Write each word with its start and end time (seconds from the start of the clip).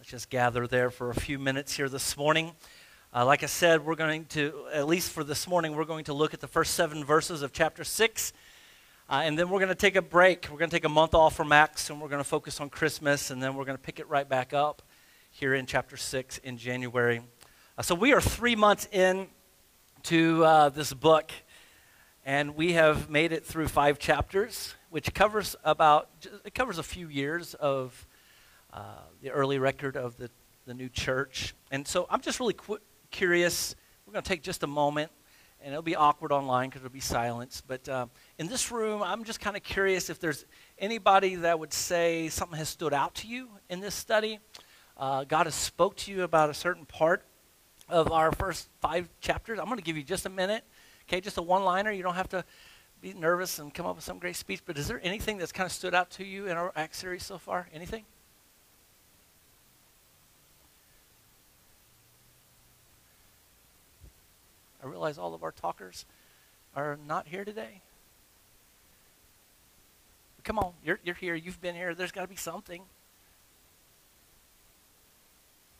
Let's 0.00 0.08
just 0.08 0.30
gather 0.30 0.66
there 0.66 0.90
for 0.90 1.10
a 1.10 1.14
few 1.14 1.38
minutes 1.38 1.76
here 1.76 1.86
this 1.86 2.16
morning. 2.16 2.52
Uh, 3.14 3.26
like 3.26 3.42
I 3.42 3.46
said, 3.46 3.84
we're 3.84 3.96
going 3.96 4.24
to, 4.30 4.64
at 4.72 4.88
least 4.88 5.10
for 5.12 5.22
this 5.22 5.46
morning, 5.46 5.76
we're 5.76 5.84
going 5.84 6.04
to 6.04 6.14
look 6.14 6.32
at 6.32 6.40
the 6.40 6.48
first 6.48 6.72
seven 6.72 7.04
verses 7.04 7.42
of 7.42 7.52
chapter 7.52 7.84
6. 7.84 8.32
Uh, 9.10 9.20
and 9.24 9.38
then 9.38 9.50
we're 9.50 9.58
going 9.58 9.68
to 9.68 9.74
take 9.74 9.96
a 9.96 10.02
break. 10.02 10.48
We're 10.50 10.56
going 10.56 10.70
to 10.70 10.74
take 10.74 10.86
a 10.86 10.88
month 10.88 11.12
off 11.12 11.36
from 11.36 11.52
Acts, 11.52 11.90
and 11.90 12.00
we're 12.00 12.08
going 12.08 12.22
to 12.22 12.28
focus 12.28 12.62
on 12.62 12.70
Christmas, 12.70 13.30
and 13.30 13.42
then 13.42 13.54
we're 13.54 13.66
going 13.66 13.76
to 13.76 13.82
pick 13.82 14.00
it 14.00 14.08
right 14.08 14.26
back 14.26 14.54
up 14.54 14.80
here 15.30 15.52
in 15.52 15.66
chapter 15.66 15.98
6 15.98 16.38
in 16.38 16.56
January. 16.56 17.20
Uh, 17.76 17.82
so 17.82 17.94
we 17.94 18.14
are 18.14 18.22
three 18.22 18.56
months 18.56 18.88
in 18.92 19.26
to 20.04 20.42
uh, 20.46 20.68
this 20.70 20.94
book, 20.94 21.30
and 22.24 22.56
we 22.56 22.72
have 22.72 23.10
made 23.10 23.32
it 23.32 23.44
through 23.44 23.68
five 23.68 23.98
chapters, 23.98 24.76
which 24.88 25.12
covers 25.12 25.56
about, 25.62 26.08
it 26.46 26.54
covers 26.54 26.78
a 26.78 26.82
few 26.82 27.06
years 27.06 27.52
of 27.52 28.06
uh, 28.72 29.00
the 29.22 29.30
early 29.30 29.58
record 29.58 29.96
of 29.96 30.16
the, 30.16 30.30
the 30.66 30.74
new 30.74 30.88
church. 30.88 31.54
And 31.70 31.86
so 31.86 32.06
I'm 32.10 32.20
just 32.20 32.40
really 32.40 32.54
qu- 32.54 32.78
curious. 33.10 33.74
We're 34.06 34.12
going 34.12 34.22
to 34.22 34.28
take 34.28 34.42
just 34.42 34.62
a 34.62 34.66
moment, 34.66 35.10
and 35.60 35.72
it'll 35.72 35.82
be 35.82 35.96
awkward 35.96 36.32
online 36.32 36.68
because 36.68 36.82
it'll 36.82 36.92
be 36.92 37.00
silence. 37.00 37.62
But 37.66 37.88
uh, 37.88 38.06
in 38.38 38.46
this 38.46 38.70
room, 38.70 39.02
I'm 39.02 39.24
just 39.24 39.40
kind 39.40 39.56
of 39.56 39.62
curious 39.62 40.10
if 40.10 40.18
there's 40.18 40.44
anybody 40.78 41.36
that 41.36 41.58
would 41.58 41.72
say 41.72 42.28
something 42.28 42.58
has 42.58 42.68
stood 42.68 42.94
out 42.94 43.14
to 43.16 43.28
you 43.28 43.48
in 43.68 43.80
this 43.80 43.94
study. 43.94 44.38
Uh, 44.96 45.24
God 45.24 45.46
has 45.46 45.54
spoke 45.54 45.96
to 45.96 46.12
you 46.12 46.22
about 46.22 46.50
a 46.50 46.54
certain 46.54 46.84
part 46.86 47.24
of 47.88 48.12
our 48.12 48.32
first 48.32 48.68
five 48.80 49.08
chapters. 49.20 49.58
I'm 49.58 49.66
going 49.66 49.78
to 49.78 49.82
give 49.84 49.96
you 49.96 50.04
just 50.04 50.26
a 50.26 50.30
minute, 50.30 50.62
okay, 51.08 51.20
just 51.20 51.38
a 51.38 51.42
one-liner. 51.42 51.90
You 51.90 52.02
don't 52.02 52.14
have 52.14 52.28
to 52.30 52.44
be 53.00 53.14
nervous 53.14 53.58
and 53.58 53.72
come 53.72 53.86
up 53.86 53.96
with 53.96 54.04
some 54.04 54.18
great 54.18 54.36
speech. 54.36 54.60
But 54.64 54.78
is 54.78 54.86
there 54.88 55.00
anything 55.02 55.38
that's 55.38 55.52
kind 55.52 55.66
of 55.66 55.72
stood 55.72 55.94
out 55.94 56.10
to 56.12 56.24
you 56.24 56.46
in 56.46 56.56
our 56.56 56.72
Act 56.76 56.94
series 56.94 57.24
so 57.24 57.38
far? 57.38 57.68
Anything? 57.72 58.04
I 64.82 64.86
realize 64.86 65.18
all 65.18 65.34
of 65.34 65.42
our 65.42 65.52
talkers 65.52 66.06
are 66.74 66.98
not 67.06 67.28
here 67.28 67.44
today. 67.44 67.82
Come 70.42 70.58
on, 70.58 70.72
you're, 70.84 70.98
you're 71.04 71.14
here. 71.14 71.34
You've 71.34 71.60
been 71.60 71.74
here. 71.74 71.94
There's 71.94 72.12
got 72.12 72.22
to 72.22 72.28
be 72.28 72.36
something. 72.36 72.82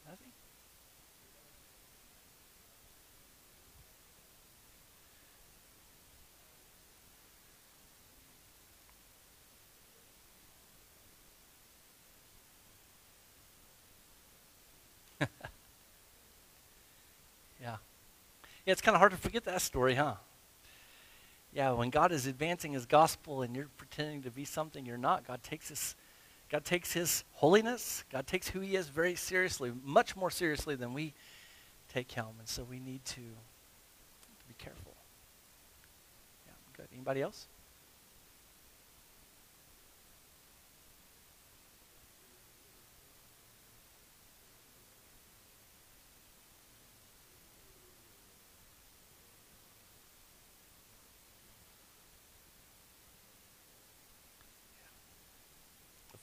Nothing? 0.07 0.33
yeah. 17.63 17.77
Yeah, 18.67 18.73
it's 18.73 18.83
kind 18.83 18.95
of 18.95 18.99
hard 19.01 19.13
to 19.13 19.19
forget 19.19 19.45
that 19.45 19.63
story, 19.63 19.95
huh? 19.95 20.15
Yeah, 21.53 21.73
when 21.73 21.91
God 21.91 22.13
is 22.13 22.27
advancing 22.27 22.73
his 22.73 22.87
gospel 22.87 23.43
and 23.43 23.57
you're 23.57 23.69
pretending 23.77 24.23
to 24.23 24.31
be 24.31 24.45
something 24.45 24.87
you're 24.87 24.97
not, 24.97 25.27
God 25.27 25.43
takes 25.43 25.69
his 25.69 25.97
God 26.51 26.65
takes 26.65 26.93
his 26.93 27.25
holiness, 27.33 28.05
God 28.11 28.27
takes 28.27 28.49
who 28.49 28.59
he 28.59 28.75
is 28.75 28.89
very 28.89 29.15
seriously, 29.15 29.73
much 29.85 30.17
more 30.17 30.31
seriously 30.31 30.75
than 30.75 30.93
we 30.93 31.15
take 31.89 32.11
him. 32.11 32.27
And 32.41 32.49
so 32.49 32.65
we 32.65 32.81
need 32.81 33.05
to, 33.05 33.21
to 33.21 34.47
be 34.49 34.55
careful. 34.59 34.97
Yeah, 36.47 36.53
good. 36.77 36.89
Anybody 36.93 37.23
else? 37.23 37.47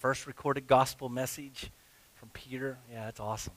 First 0.07 0.25
recorded 0.25 0.67
gospel 0.67 1.09
message 1.09 1.69
from 2.15 2.29
Peter. 2.29 2.77
Yeah, 2.89 3.03
that's 3.03 3.19
awesome. 3.19 3.51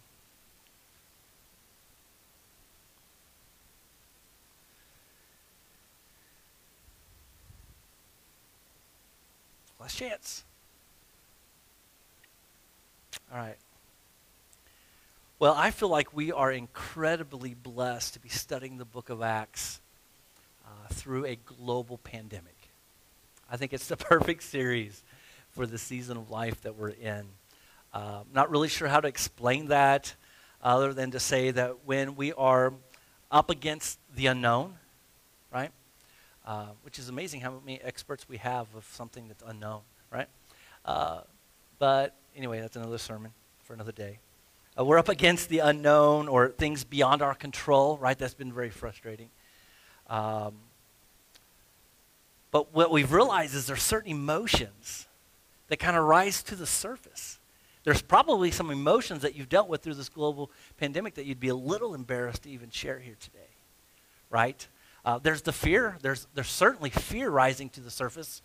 Last 9.78 9.96
chance. 9.96 10.42
All 13.32 13.38
right. 13.38 13.56
Well, 15.38 15.54
I 15.56 15.70
feel 15.70 15.88
like 15.88 16.16
we 16.16 16.32
are 16.32 16.50
incredibly 16.50 17.54
blessed 17.54 18.14
to 18.14 18.18
be 18.18 18.28
studying 18.28 18.78
the 18.78 18.84
book 18.84 19.08
of 19.08 19.22
Acts 19.22 19.80
uh, 20.66 20.88
through 20.88 21.26
a 21.26 21.36
global 21.36 21.98
pandemic. 21.98 22.56
I 23.48 23.56
think 23.56 23.72
it's 23.72 23.86
the 23.86 23.96
perfect 23.96 24.42
series 24.42 25.04
for 25.52 25.66
the 25.66 25.78
season 25.78 26.16
of 26.16 26.30
life 26.30 26.60
that 26.62 26.76
we're 26.76 26.90
in. 26.90 27.26
Uh, 27.92 28.22
not 28.32 28.50
really 28.50 28.68
sure 28.68 28.88
how 28.88 29.00
to 29.00 29.08
explain 29.08 29.66
that 29.66 30.14
other 30.62 30.92
than 30.92 31.10
to 31.10 31.20
say 31.20 31.50
that 31.50 31.84
when 31.84 32.16
we 32.16 32.32
are 32.34 32.72
up 33.30 33.50
against 33.50 33.98
the 34.14 34.26
unknown, 34.26 34.74
right? 35.52 35.70
Uh, 36.46 36.66
which 36.82 36.98
is 36.98 37.08
amazing 37.08 37.40
how 37.40 37.60
many 37.64 37.80
experts 37.82 38.28
we 38.28 38.36
have 38.36 38.66
of 38.76 38.84
something 38.92 39.28
that's 39.28 39.42
unknown, 39.46 39.80
right? 40.10 40.28
Uh, 40.84 41.20
but 41.78 42.14
anyway, 42.36 42.60
that's 42.60 42.76
another 42.76 42.98
sermon 42.98 43.32
for 43.64 43.74
another 43.74 43.92
day. 43.92 44.18
Uh, 44.78 44.84
we're 44.84 44.98
up 44.98 45.08
against 45.08 45.48
the 45.48 45.58
unknown 45.58 46.28
or 46.28 46.48
things 46.48 46.84
beyond 46.84 47.22
our 47.22 47.34
control, 47.34 47.98
right? 47.98 48.18
That's 48.18 48.34
been 48.34 48.52
very 48.52 48.70
frustrating. 48.70 49.30
Um, 50.08 50.54
but 52.50 52.74
what 52.74 52.90
we've 52.90 53.12
realized 53.12 53.54
is 53.54 53.66
there 53.66 53.76
are 53.76 53.78
certain 53.78 54.10
emotions 54.10 55.06
that 55.70 55.78
kind 55.78 55.96
of 55.96 56.04
rise 56.04 56.42
to 56.42 56.56
the 56.56 56.66
surface. 56.66 57.38
There's 57.84 58.02
probably 58.02 58.50
some 58.50 58.70
emotions 58.70 59.22
that 59.22 59.34
you've 59.34 59.48
dealt 59.48 59.68
with 59.68 59.82
through 59.82 59.94
this 59.94 60.08
global 60.08 60.50
pandemic 60.76 61.14
that 61.14 61.24
you'd 61.24 61.40
be 61.40 61.48
a 61.48 61.54
little 61.54 61.94
embarrassed 61.94 62.42
to 62.42 62.50
even 62.50 62.70
share 62.70 62.98
here 62.98 63.16
today, 63.18 63.48
right? 64.28 64.66
Uh, 65.04 65.18
there's 65.18 65.42
the 65.42 65.52
fear. 65.52 65.96
There's, 66.02 66.26
there's 66.34 66.50
certainly 66.50 66.90
fear 66.90 67.30
rising 67.30 67.70
to 67.70 67.80
the 67.80 67.90
surface. 67.90 68.42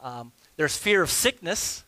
Um, 0.00 0.32
there's 0.56 0.76
fear 0.76 1.02
of 1.02 1.10
sickness, 1.10 1.84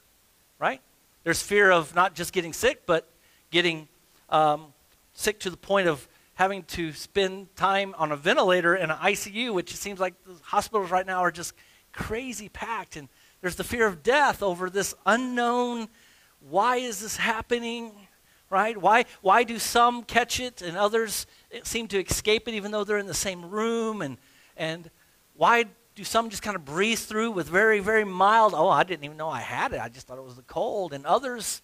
right? 0.61 0.81
There's 1.25 1.43
fear 1.43 1.71
of 1.71 1.95
not 1.95 2.15
just 2.15 2.33
getting 2.33 2.53
sick, 2.53 2.83
but 2.87 3.09
getting 3.51 3.89
um, 4.29 4.67
sick 5.15 5.41
to 5.41 5.51
the 5.51 5.57
point 5.57 5.89
of 5.89 6.07
having 6.35 6.63
to 6.65 6.93
spend 6.93 7.55
time 7.57 7.95
on 7.97 8.13
a 8.13 8.17
ventilator 8.17 8.77
in 8.77 8.91
an 8.91 8.99
ICU, 8.99 9.55
which 9.55 9.73
it 9.73 9.79
seems 9.79 9.99
like 9.99 10.15
the 10.25 10.35
hospitals 10.43 10.91
right 10.91 11.07
now 11.07 11.21
are 11.21 11.33
just 11.33 11.55
crazy 11.93 12.51
packed. 12.51 12.97
And 12.97 13.09
there's 13.45 13.57
the 13.57 13.63
fear 13.63 13.87
of 13.87 14.03
death 14.03 14.43
over 14.43 14.71
this 14.71 14.95
unknown 15.05 15.89
why 16.49 16.77
is 16.77 17.01
this 17.01 17.19
happening? 17.19 17.93
Right? 18.49 18.75
Why, 18.75 19.05
why 19.21 19.45
do 19.45 19.59
some 19.59 20.03
catch 20.03 20.41
it 20.41 20.63
and 20.63 20.79
others 20.79 21.27
eh, 21.53 21.61
seem 21.63 21.87
to 21.89 22.03
escape 22.03 22.49
it 22.49 22.55
even 22.55 22.71
though 22.71 22.85
they're 22.85 22.97
in 22.97 23.07
the 23.07 23.13
same 23.13 23.51
room? 23.51 24.01
And, 24.01 24.17
and 24.57 24.91
why 25.37 25.67
do 25.95 26.05
some 26.05 26.31
just 26.31 26.43
kind 26.43 26.57
of 26.57 26.65
breeze 26.65 27.05
through 27.05 27.33
with 27.33 27.47
very, 27.47 27.81
very 27.81 28.05
mild, 28.05 28.55
oh, 28.55 28.71
I 28.71 28.83
didn't 28.83 29.05
even 29.05 29.19
know 29.19 29.29
I 29.29 29.41
had 29.41 29.75
it. 29.75 29.81
I 29.81 29.91
just 29.91 30.07
thought 30.07 30.17
it 30.17 30.25
was 30.25 30.37
the 30.37 30.43
cold. 30.43 30.95
And 30.95 31.05
others 31.05 31.61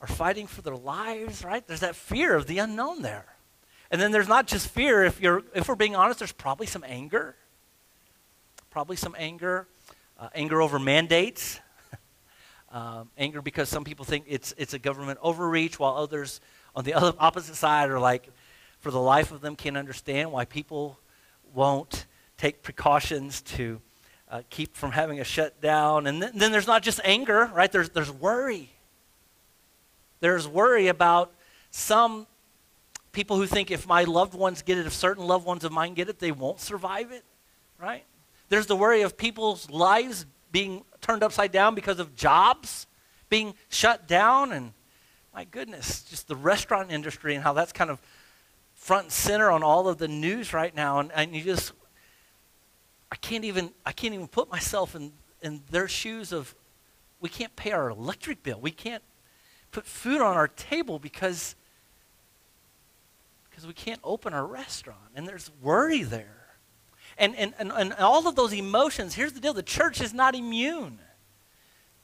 are 0.00 0.06
fighting 0.06 0.46
for 0.46 0.62
their 0.62 0.76
lives, 0.76 1.44
right? 1.44 1.66
There's 1.66 1.80
that 1.80 1.96
fear 1.96 2.36
of 2.36 2.46
the 2.46 2.58
unknown 2.58 3.02
there. 3.02 3.26
And 3.90 4.00
then 4.00 4.12
there's 4.12 4.28
not 4.28 4.46
just 4.46 4.68
fear, 4.68 5.02
if, 5.02 5.20
you're, 5.20 5.42
if 5.52 5.68
we're 5.68 5.74
being 5.74 5.96
honest, 5.96 6.20
there's 6.20 6.30
probably 6.30 6.68
some 6.68 6.84
anger. 6.86 7.34
Probably 8.70 8.94
some 8.94 9.16
anger 9.18 9.66
uh, 10.18 10.28
anger 10.34 10.62
over 10.62 10.78
mandates, 10.78 11.60
um, 12.70 13.10
anger 13.18 13.42
because 13.42 13.68
some 13.68 13.84
people 13.84 14.04
think 14.04 14.24
it's, 14.28 14.54
it's 14.56 14.74
a 14.74 14.78
government 14.78 15.18
overreach, 15.22 15.78
while 15.78 15.96
others 15.96 16.40
on 16.74 16.84
the 16.84 16.94
other, 16.94 17.12
opposite 17.18 17.56
side 17.56 17.90
are 17.90 18.00
like, 18.00 18.28
for 18.78 18.90
the 18.90 19.00
life 19.00 19.32
of 19.32 19.40
them, 19.40 19.56
can't 19.56 19.76
understand 19.76 20.30
why 20.30 20.44
people 20.44 20.98
won't 21.54 22.06
take 22.36 22.62
precautions 22.62 23.40
to 23.42 23.80
uh, 24.30 24.42
keep 24.50 24.76
from 24.76 24.92
having 24.92 25.20
a 25.20 25.24
shutdown. 25.24 26.06
And 26.06 26.22
then, 26.22 26.32
then 26.34 26.52
there's 26.52 26.66
not 26.66 26.82
just 26.82 27.00
anger, 27.04 27.50
right? 27.54 27.70
There's, 27.70 27.90
there's 27.90 28.10
worry. 28.10 28.70
There's 30.20 30.46
worry 30.46 30.88
about 30.88 31.32
some 31.70 32.26
people 33.12 33.36
who 33.36 33.46
think 33.46 33.70
if 33.70 33.86
my 33.86 34.04
loved 34.04 34.34
ones 34.34 34.62
get 34.62 34.76
it, 34.76 34.86
if 34.86 34.92
certain 34.92 35.26
loved 35.26 35.46
ones 35.46 35.64
of 35.64 35.72
mine 35.72 35.94
get 35.94 36.08
it, 36.08 36.18
they 36.18 36.32
won't 36.32 36.60
survive 36.60 37.12
it, 37.12 37.24
right? 37.80 38.04
There's 38.48 38.66
the 38.66 38.76
worry 38.76 39.02
of 39.02 39.16
people's 39.16 39.70
lives 39.70 40.26
being 40.52 40.84
turned 41.00 41.22
upside 41.22 41.52
down 41.52 41.74
because 41.74 41.98
of 41.98 42.14
jobs 42.14 42.86
being 43.28 43.54
shut 43.68 44.06
down. 44.06 44.52
And 44.52 44.72
my 45.34 45.44
goodness, 45.44 46.02
just 46.02 46.28
the 46.28 46.36
restaurant 46.36 46.92
industry 46.92 47.34
and 47.34 47.42
how 47.42 47.52
that's 47.52 47.72
kind 47.72 47.90
of 47.90 48.00
front 48.74 49.04
and 49.04 49.12
center 49.12 49.50
on 49.50 49.62
all 49.62 49.88
of 49.88 49.98
the 49.98 50.08
news 50.08 50.52
right 50.52 50.74
now. 50.74 51.00
And, 51.00 51.10
and 51.12 51.34
you 51.34 51.42
just, 51.42 51.72
I 53.10 53.16
can't 53.16 53.44
even, 53.44 53.72
I 53.84 53.92
can't 53.92 54.14
even 54.14 54.28
put 54.28 54.50
myself 54.50 54.94
in, 54.94 55.12
in 55.42 55.62
their 55.70 55.88
shoes 55.88 56.32
of, 56.32 56.54
we 57.20 57.28
can't 57.28 57.54
pay 57.56 57.72
our 57.72 57.88
electric 57.88 58.42
bill. 58.42 58.60
We 58.60 58.70
can't 58.70 59.02
put 59.72 59.86
food 59.86 60.20
on 60.20 60.36
our 60.36 60.48
table 60.48 60.98
because 60.98 61.56
because 63.54 63.68
we 63.68 63.72
can't 63.72 64.00
open 64.02 64.34
our 64.34 64.44
restaurant 64.44 64.98
and 65.14 65.28
there's 65.28 65.48
worry 65.62 66.02
there. 66.02 66.43
And, 67.16 67.36
and, 67.36 67.54
and, 67.58 67.72
and 67.72 67.92
all 67.94 68.26
of 68.26 68.34
those 68.34 68.52
emotions, 68.52 69.14
here's 69.14 69.32
the 69.32 69.40
deal 69.40 69.54
the 69.54 69.62
church 69.62 70.00
is 70.00 70.12
not 70.12 70.34
immune 70.34 70.98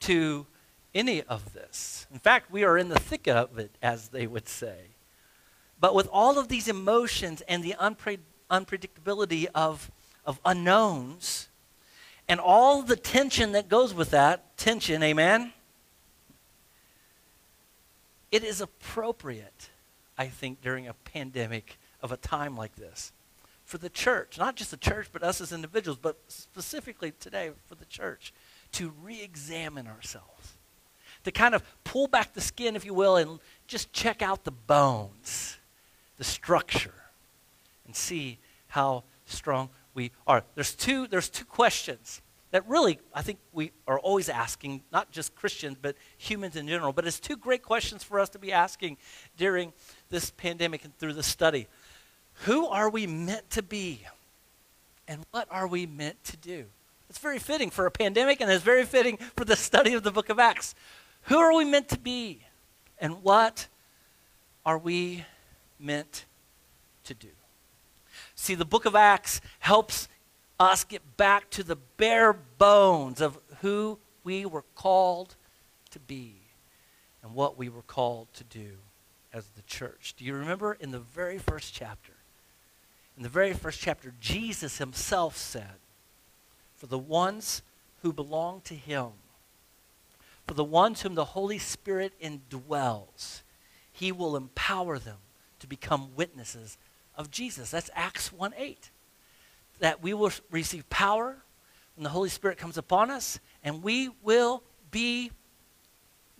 to 0.01 0.45
any 0.93 1.21
of 1.23 1.53
this. 1.53 2.07
In 2.11 2.19
fact, 2.19 2.51
we 2.51 2.63
are 2.63 2.77
in 2.77 2.89
the 2.89 2.99
thick 2.99 3.27
of 3.27 3.57
it, 3.57 3.71
as 3.81 4.09
they 4.09 4.27
would 4.27 4.47
say. 4.47 4.77
But 5.79 5.95
with 5.95 6.07
all 6.11 6.37
of 6.37 6.47
these 6.47 6.67
emotions 6.67 7.41
and 7.47 7.63
the 7.63 7.75
unpre- 7.79 8.19
unpredictability 8.49 9.47
of, 9.55 9.89
of 10.25 10.39
unknowns, 10.45 11.49
and 12.27 12.39
all 12.39 12.81
the 12.81 12.95
tension 12.95 13.53
that 13.53 13.67
goes 13.67 13.93
with 13.93 14.11
that 14.11 14.57
tension, 14.57 15.01
amen? 15.03 15.53
It 18.31 18.43
is 18.43 18.61
appropriate, 18.61 19.69
I 20.17 20.27
think, 20.27 20.61
during 20.61 20.87
a 20.87 20.93
pandemic 20.93 21.77
of 22.01 22.11
a 22.11 22.17
time 22.17 22.55
like 22.55 22.75
this 22.75 23.11
for 23.71 23.77
the 23.77 23.89
church, 23.89 24.37
not 24.37 24.57
just 24.57 24.69
the 24.69 24.75
church, 24.75 25.07
but 25.13 25.23
us 25.23 25.39
as 25.39 25.53
individuals, 25.53 25.97
but 25.97 26.17
specifically 26.27 27.13
today 27.21 27.51
for 27.67 27.75
the 27.75 27.85
church, 27.85 28.33
to 28.73 28.91
re 29.01 29.21
examine 29.21 29.87
ourselves. 29.87 30.57
To 31.23 31.31
kind 31.31 31.55
of 31.55 31.63
pull 31.85 32.07
back 32.07 32.33
the 32.33 32.41
skin, 32.41 32.75
if 32.75 32.83
you 32.83 32.93
will, 32.93 33.15
and 33.15 33.39
just 33.67 33.93
check 33.93 34.21
out 34.21 34.43
the 34.43 34.51
bones, 34.51 35.57
the 36.17 36.25
structure, 36.25 36.93
and 37.85 37.95
see 37.95 38.39
how 38.67 39.05
strong 39.25 39.69
we 39.93 40.11
are. 40.27 40.43
There's 40.55 40.75
two, 40.75 41.07
there's 41.07 41.29
two 41.29 41.45
questions 41.45 42.21
that 42.51 42.67
really 42.67 42.99
I 43.13 43.21
think 43.21 43.39
we 43.53 43.71
are 43.87 43.99
always 43.99 44.27
asking, 44.27 44.83
not 44.91 45.11
just 45.11 45.33
Christians, 45.33 45.77
but 45.81 45.95
humans 46.17 46.57
in 46.57 46.67
general. 46.67 46.91
But 46.91 47.07
it's 47.07 47.21
two 47.21 47.37
great 47.37 47.63
questions 47.63 48.03
for 48.03 48.19
us 48.19 48.27
to 48.29 48.39
be 48.39 48.51
asking 48.51 48.97
during 49.37 49.71
this 50.09 50.31
pandemic 50.31 50.83
and 50.83 50.97
through 50.97 51.13
the 51.13 51.23
study. 51.23 51.67
Who 52.41 52.67
are 52.67 52.89
we 52.89 53.07
meant 53.07 53.49
to 53.51 53.61
be? 53.61 54.01
And 55.07 55.25
what 55.31 55.47
are 55.51 55.67
we 55.67 55.85
meant 55.85 56.23
to 56.25 56.37
do? 56.37 56.65
It's 57.09 57.19
very 57.19 57.39
fitting 57.39 57.69
for 57.69 57.85
a 57.85 57.91
pandemic, 57.91 58.39
and 58.39 58.49
it's 58.49 58.63
very 58.63 58.85
fitting 58.85 59.17
for 59.35 59.45
the 59.45 59.55
study 59.55 59.93
of 59.93 60.03
the 60.03 60.11
book 60.11 60.29
of 60.29 60.39
Acts. 60.39 60.73
Who 61.23 61.37
are 61.37 61.53
we 61.53 61.65
meant 61.65 61.89
to 61.89 61.99
be? 61.99 62.41
And 62.99 63.21
what 63.21 63.67
are 64.65 64.77
we 64.77 65.25
meant 65.79 66.25
to 67.03 67.13
do? 67.13 67.27
See, 68.35 68.55
the 68.55 68.65
book 68.65 68.85
of 68.85 68.95
Acts 68.95 69.41
helps 69.59 70.07
us 70.59 70.83
get 70.83 71.17
back 71.17 71.49
to 71.51 71.63
the 71.63 71.75
bare 71.75 72.33
bones 72.33 73.21
of 73.21 73.37
who 73.61 73.99
we 74.23 74.45
were 74.45 74.63
called 74.75 75.35
to 75.89 75.99
be 75.99 76.35
and 77.21 77.33
what 77.33 77.57
we 77.57 77.69
were 77.69 77.81
called 77.81 78.27
to 78.33 78.43
do 78.43 78.77
as 79.33 79.47
the 79.55 79.61
church. 79.63 80.13
Do 80.17 80.25
you 80.25 80.33
remember 80.33 80.73
in 80.79 80.91
the 80.91 80.99
very 80.99 81.37
first 81.37 81.73
chapter? 81.73 82.10
In 83.17 83.23
the 83.23 83.29
very 83.29 83.53
first 83.53 83.79
chapter, 83.79 84.13
Jesus 84.19 84.77
himself 84.77 85.37
said, 85.37 85.79
For 86.75 86.87
the 86.87 86.97
ones 86.97 87.61
who 88.01 88.13
belong 88.13 88.61
to 88.61 88.73
him, 88.75 89.09
for 90.47 90.53
the 90.53 90.63
ones 90.63 91.01
whom 91.01 91.15
the 91.15 91.25
Holy 91.25 91.57
Spirit 91.57 92.13
indwells, 92.21 93.41
he 93.91 94.11
will 94.11 94.35
empower 94.35 94.97
them 94.97 95.17
to 95.59 95.67
become 95.67 96.15
witnesses 96.15 96.77
of 97.15 97.29
Jesus. 97.29 97.71
That's 97.71 97.89
Acts 97.95 98.33
1 98.33 98.53
8 98.57 98.89
that 99.81 100.01
we 100.01 100.13
will 100.13 100.31
receive 100.49 100.89
power 100.89 101.37
when 101.95 102.03
the 102.03 102.09
Holy 102.09 102.29
Spirit 102.29 102.57
comes 102.57 102.77
upon 102.77 103.11
us, 103.11 103.39
and 103.63 103.83
we 103.83 104.09
will 104.23 104.63
be 104.91 105.31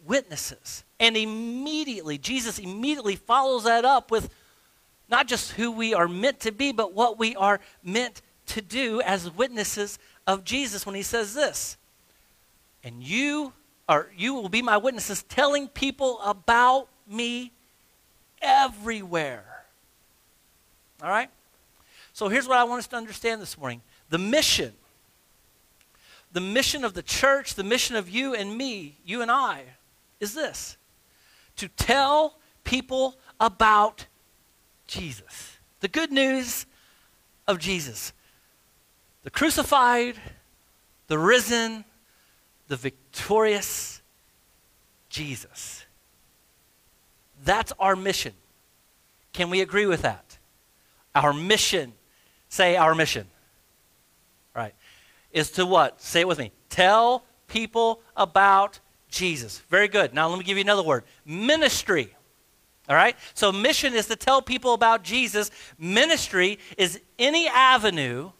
witnesses. 0.05 0.83
And 0.99 1.17
immediately, 1.17 2.17
Jesus 2.17 2.59
immediately 2.59 3.15
follows 3.15 3.65
that 3.65 3.83
up 3.83 4.11
with 4.11 4.29
not 5.11 5.27
just 5.27 5.51
who 5.51 5.71
we 5.71 5.93
are 5.93 6.07
meant 6.07 6.39
to 6.41 6.51
be, 6.51 6.71
but 6.71 6.93
what 6.93 7.19
we 7.19 7.35
are 7.35 7.59
meant 7.83 8.21
to 8.47 8.61
do 8.61 9.01
as 9.01 9.29
witnesses 9.29 9.99
of 10.25 10.43
Jesus 10.43 10.85
when 10.85 10.95
he 10.95 11.03
says 11.03 11.33
this. 11.33 11.77
And 12.83 13.03
you 13.03 13.53
are 13.87 14.07
you 14.17 14.33
will 14.33 14.49
be 14.49 14.61
my 14.61 14.77
witnesses 14.77 15.23
telling 15.23 15.67
people 15.67 16.19
about 16.21 16.87
me 17.07 17.51
everywhere. 18.41 19.65
All 21.03 21.09
right? 21.09 21.29
So 22.13 22.29
here's 22.29 22.47
what 22.47 22.57
I 22.57 22.63
want 22.63 22.79
us 22.79 22.87
to 22.87 22.95
understand 22.95 23.41
this 23.41 23.57
morning 23.57 23.81
the 24.09 24.17
mission. 24.17 24.73
The 26.33 26.39
mission 26.39 26.85
of 26.85 26.93
the 26.93 27.01
church, 27.01 27.55
the 27.55 27.63
mission 27.63 27.97
of 27.97 28.09
you 28.09 28.33
and 28.33 28.57
me, 28.57 28.95
you 29.03 29.21
and 29.21 29.29
I, 29.29 29.63
is 30.21 30.33
this 30.33 30.77
to 31.57 31.67
tell 31.67 32.37
people 32.63 33.17
about 33.37 34.05
Jesus. 34.91 35.57
The 35.79 35.87
good 35.87 36.11
news 36.11 36.65
of 37.47 37.57
Jesus. 37.57 38.13
The 39.23 39.31
crucified, 39.31 40.15
the 41.07 41.17
risen, 41.17 41.85
the 42.67 42.75
victorious 42.75 44.01
Jesus. 45.09 45.85
That's 47.43 47.73
our 47.79 47.95
mission. 47.95 48.33
Can 49.33 49.49
we 49.49 49.61
agree 49.61 49.85
with 49.85 50.03
that? 50.03 50.37
Our 51.15 51.33
mission 51.33 51.93
Say 52.51 52.75
our 52.75 52.93
mission. 52.93 53.27
Right. 54.53 54.75
Is 55.31 55.51
to 55.51 55.65
what? 55.65 56.01
Say 56.01 56.19
it 56.19 56.27
with 56.27 56.37
me. 56.37 56.51
Tell 56.69 57.23
people 57.47 58.01
about 58.17 58.79
Jesus. 59.09 59.59
Very 59.69 59.87
good. 59.87 60.13
Now 60.13 60.27
let 60.27 60.37
me 60.37 60.43
give 60.43 60.57
you 60.57 60.63
another 60.63 60.83
word. 60.83 61.05
Ministry. 61.25 62.13
All 62.91 62.97
right? 62.97 63.15
So 63.33 63.53
mission 63.53 63.93
is 63.93 64.07
to 64.07 64.17
tell 64.17 64.41
people 64.41 64.73
about 64.73 65.01
Jesus. 65.01 65.49
Ministry 65.79 66.59
is 66.77 66.99
any 67.17 67.47
avenue 67.47 68.31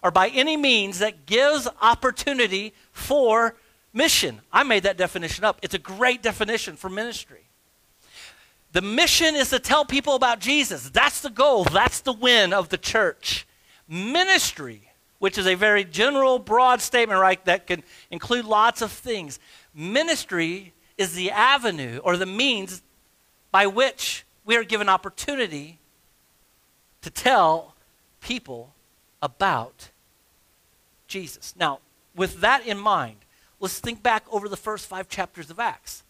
or 0.00 0.12
by 0.12 0.28
any 0.28 0.56
means 0.56 1.00
that 1.00 1.26
gives 1.26 1.66
opportunity 1.82 2.72
for 2.92 3.56
mission. 3.92 4.42
I 4.52 4.62
made 4.62 4.84
that 4.84 4.96
definition 4.96 5.42
up. 5.42 5.58
It's 5.60 5.74
a 5.74 5.80
great 5.80 6.22
definition 6.22 6.76
for 6.76 6.88
ministry. 6.88 7.48
The 8.70 8.80
mission 8.80 9.34
is 9.34 9.50
to 9.50 9.58
tell 9.58 9.84
people 9.84 10.14
about 10.14 10.38
Jesus. 10.38 10.88
That's 10.90 11.20
the 11.20 11.30
goal, 11.30 11.64
that's 11.64 11.98
the 11.98 12.12
win 12.12 12.52
of 12.52 12.68
the 12.68 12.78
church. 12.78 13.44
Ministry, 13.88 14.88
which 15.18 15.36
is 15.36 15.48
a 15.48 15.56
very 15.56 15.82
general, 15.82 16.38
broad 16.38 16.80
statement, 16.80 17.20
right, 17.20 17.44
that 17.46 17.66
can 17.66 17.82
include 18.12 18.44
lots 18.44 18.82
of 18.82 18.92
things. 18.92 19.40
Ministry 19.74 20.74
is 20.96 21.14
the 21.14 21.32
avenue 21.32 21.98
or 22.04 22.16
the 22.16 22.24
means 22.24 22.80
by 23.54 23.68
which 23.68 24.24
we 24.44 24.56
are 24.56 24.64
given 24.64 24.88
opportunity 24.88 25.78
to 27.02 27.08
tell 27.08 27.76
people 28.20 28.74
about 29.22 29.90
Jesus. 31.06 31.54
Now, 31.56 31.78
with 32.16 32.40
that 32.40 32.66
in 32.66 32.76
mind, 32.76 33.18
let's 33.60 33.78
think 33.78 34.02
back 34.02 34.24
over 34.28 34.48
the 34.48 34.56
first 34.56 34.88
five 34.88 35.08
chapters 35.08 35.50
of 35.50 35.60
Acts 35.60 36.02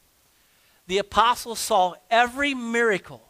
the 0.86 0.96
apostles 0.96 1.58
saw 1.58 1.94
every 2.10 2.54
miracle, 2.54 3.28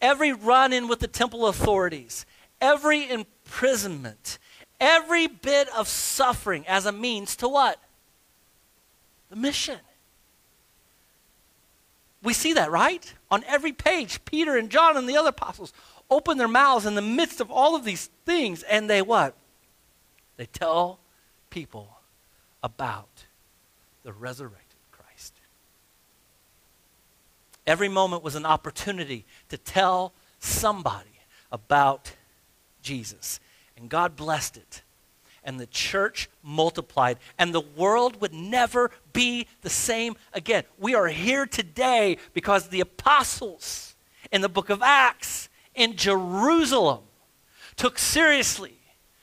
every 0.00 0.32
run 0.32 0.72
in 0.72 0.88
with 0.88 1.00
the 1.00 1.06
temple 1.06 1.46
authorities, 1.46 2.24
every 2.62 3.10
imprisonment, 3.10 4.38
every 4.80 5.26
bit 5.26 5.68
of 5.76 5.86
suffering 5.86 6.66
as 6.66 6.86
a 6.86 6.92
means 6.92 7.36
to 7.36 7.48
what? 7.48 7.78
The 9.28 9.36
mission. 9.36 9.80
We 12.24 12.32
see 12.32 12.54
that, 12.54 12.70
right? 12.70 13.12
On 13.34 13.42
every 13.48 13.72
page, 13.72 14.24
Peter 14.24 14.56
and 14.56 14.70
John 14.70 14.96
and 14.96 15.08
the 15.08 15.16
other 15.16 15.30
apostles 15.30 15.72
open 16.08 16.38
their 16.38 16.46
mouths 16.46 16.86
in 16.86 16.94
the 16.94 17.02
midst 17.02 17.40
of 17.40 17.50
all 17.50 17.74
of 17.74 17.82
these 17.82 18.08
things 18.24 18.62
and 18.62 18.88
they 18.88 19.02
what? 19.02 19.34
They 20.36 20.46
tell 20.46 21.00
people 21.50 21.98
about 22.62 23.24
the 24.04 24.12
resurrected 24.12 24.78
Christ. 24.92 25.32
Every 27.66 27.88
moment 27.88 28.22
was 28.22 28.36
an 28.36 28.46
opportunity 28.46 29.24
to 29.48 29.58
tell 29.58 30.12
somebody 30.38 31.18
about 31.50 32.12
Jesus. 32.82 33.40
And 33.76 33.88
God 33.88 34.14
blessed 34.14 34.58
it. 34.58 34.82
And 35.44 35.60
the 35.60 35.66
church 35.66 36.28
multiplied. 36.42 37.18
And 37.38 37.54
the 37.54 37.60
world 37.60 38.20
would 38.20 38.32
never 38.32 38.90
be 39.12 39.46
the 39.60 39.70
same 39.70 40.16
again. 40.32 40.64
We 40.78 40.94
are 40.94 41.08
here 41.08 41.46
today 41.46 42.18
because 42.32 42.68
the 42.68 42.80
apostles 42.80 43.94
in 44.32 44.40
the 44.40 44.48
book 44.48 44.70
of 44.70 44.82
Acts 44.82 45.48
in 45.74 45.96
Jerusalem 45.96 47.02
took 47.76 47.98
seriously 47.98 48.74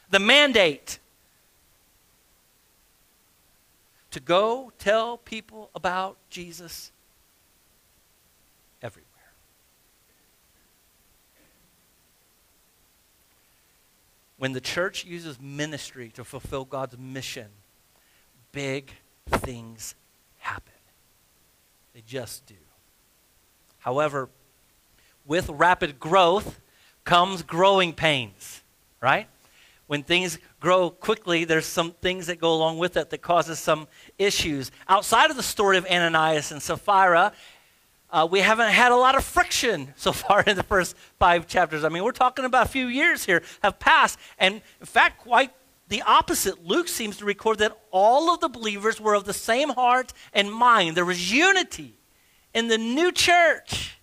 the 0.10 0.20
mandate 0.20 1.00
to 4.12 4.20
go 4.20 4.72
tell 4.78 5.18
people 5.18 5.70
about 5.74 6.18
Jesus 6.30 6.92
When 14.42 14.54
the 14.54 14.60
church 14.60 15.06
uses 15.06 15.40
ministry 15.40 16.10
to 16.16 16.24
fulfill 16.24 16.66
God's 16.66 16.98
mission, 16.98 17.46
big 18.52 18.92
things 19.30 19.94
happen. 20.40 20.74
They 21.94 22.02
just 22.02 22.48
do. 22.48 22.56
However, 23.78 24.30
with 25.28 25.48
rapid 25.48 26.00
growth 26.00 26.60
comes 27.04 27.44
growing 27.44 27.94
pains, 27.94 28.64
right? 29.00 29.28
When 29.86 30.02
things 30.02 30.40
grow 30.60 30.90
quickly, 30.90 31.44
there's 31.46 31.68
some 31.68 31.92
things 31.92 32.26
that 32.26 32.40
go 32.40 32.52
along 32.52 32.80
with 32.80 32.98
it 32.98 33.12
that 33.12 33.22
causes 33.22 33.60
some 33.60 33.88
issues. 34.18 34.72
Outside 34.90 35.30
of 35.30 35.38
the 35.38 35.44
story 35.44 35.78
of 35.78 35.86
Ananias 35.86 36.52
and 36.52 36.64
Sapphira, 36.64 37.32
uh, 38.12 38.28
we 38.30 38.40
haven't 38.40 38.70
had 38.70 38.92
a 38.92 38.96
lot 38.96 39.16
of 39.16 39.24
friction 39.24 39.94
so 39.96 40.12
far 40.12 40.42
in 40.42 40.56
the 40.56 40.64
first 40.64 40.96
five 41.20 41.48
chapters. 41.48 41.84
I 41.84 41.90
mean, 41.90 42.04
we're 42.04 42.12
talking 42.12 42.46
about 42.46 42.68
a 42.68 42.70
few 42.70 42.88
years 42.88 43.26
here 43.26 43.42
have 43.64 43.80
passed. 43.80 44.20
And 44.38 44.62
in 44.80 44.86
fact, 44.86 45.20
quite 45.20 45.52
the 45.88 46.02
opposite. 46.04 46.66
Luke 46.66 46.88
seems 46.88 47.18
to 47.18 47.26
record 47.26 47.60
that 47.60 47.78
all 47.92 48.34
of 48.34 48.40
the 48.40 48.48
believers 48.48 49.00
were 49.02 49.14
of 49.14 49.26
the 49.26 49.34
same 49.34 49.70
heart 49.70 50.14
and 50.34 50.52
mind. 50.52 50.96
There 50.96 51.06
was 51.06 51.32
unity 51.32 51.96
in 52.54 52.70
the 52.70 52.78
new 52.78 53.12
church. 53.12 53.98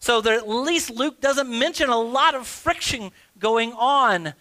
So 0.00 0.20
there, 0.20 0.36
at 0.36 0.48
least 0.48 0.90
Luke 0.90 1.20
doesn't 1.20 1.48
mention 1.48 1.88
a 1.88 1.98
lot 1.98 2.34
of 2.34 2.46
friction 2.46 3.10
going 3.38 3.72
on. 3.72 4.34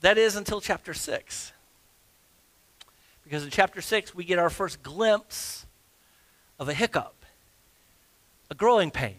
That 0.00 0.18
is 0.18 0.36
until 0.36 0.60
chapter 0.60 0.92
6. 0.92 1.52
Because 3.24 3.44
in 3.44 3.50
chapter 3.50 3.80
6, 3.80 4.14
we 4.14 4.24
get 4.24 4.38
our 4.38 4.50
first 4.50 4.82
glimpse 4.82 5.64
of 6.58 6.68
a 6.68 6.74
hiccup, 6.74 7.21
a 8.52 8.54
growing 8.54 8.90
pain, 8.90 9.16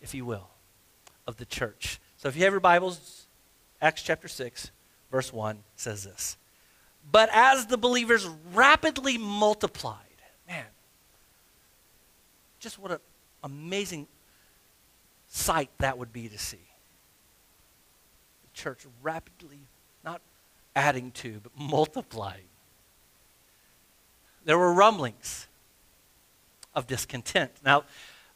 if 0.00 0.14
you 0.14 0.24
will, 0.24 0.48
of 1.26 1.36
the 1.36 1.44
church. 1.44 2.00
So 2.16 2.28
if 2.28 2.36
you 2.36 2.44
have 2.44 2.54
your 2.54 2.60
Bibles, 2.60 3.26
Acts 3.82 4.02
chapter 4.02 4.26
6, 4.26 4.70
verse 5.10 5.34
1 5.34 5.58
says 5.76 6.02
this 6.02 6.38
But 7.12 7.28
as 7.30 7.66
the 7.66 7.76
believers 7.76 8.26
rapidly 8.54 9.18
multiplied, 9.18 9.98
man, 10.48 10.64
just 12.58 12.78
what 12.78 12.90
an 12.90 13.00
amazing 13.42 14.06
sight 15.28 15.68
that 15.76 15.98
would 15.98 16.10
be 16.10 16.28
to 16.28 16.38
see. 16.38 16.56
The 16.56 18.50
church 18.54 18.86
rapidly, 19.02 19.60
not 20.02 20.22
adding 20.74 21.10
to, 21.10 21.38
but 21.42 21.52
multiplying. 21.54 22.48
There 24.46 24.56
were 24.56 24.72
rumblings 24.72 25.48
of 26.74 26.86
discontent. 26.86 27.50
Now, 27.62 27.84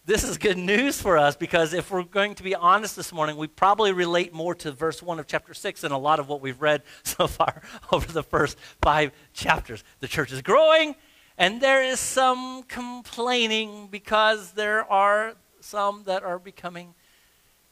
this 0.09 0.25
is 0.25 0.39
good 0.39 0.57
news 0.57 0.99
for 0.99 1.19
us 1.19 1.37
because 1.37 1.75
if 1.75 1.91
we're 1.91 2.03
going 2.03 2.35
to 2.35 2.43
be 2.43 2.55
honest 2.55 2.97
this 2.97 3.13
morning, 3.13 3.37
we 3.37 3.47
probably 3.47 3.93
relate 3.93 4.33
more 4.33 4.55
to 4.55 4.73
verse 4.73 5.03
1 5.03 5.19
of 5.19 5.27
chapter 5.27 5.53
6 5.53 5.83
than 5.83 5.93
a 5.93 5.99
lot 5.99 6.19
of 6.19 6.31
what 6.31 6.41
we've 6.41 6.63
read 6.63 6.83
so 7.03 7.27
far 7.27 7.61
over 7.93 8.11
the 8.11 8.23
first 8.23 8.57
five 8.81 9.13
chapters. 9.35 9.85
The 10.01 10.09
church 10.09 10.33
is 10.33 10.41
growing, 10.41 10.95
and 11.37 11.61
there 11.61 11.83
is 11.83 12.01
some 12.01 12.63
complaining 12.63 13.89
because 13.91 14.53
there 14.53 14.91
are 14.91 15.35
some 15.61 16.05
that 16.05 16.23
are 16.23 16.39
becoming 16.39 16.95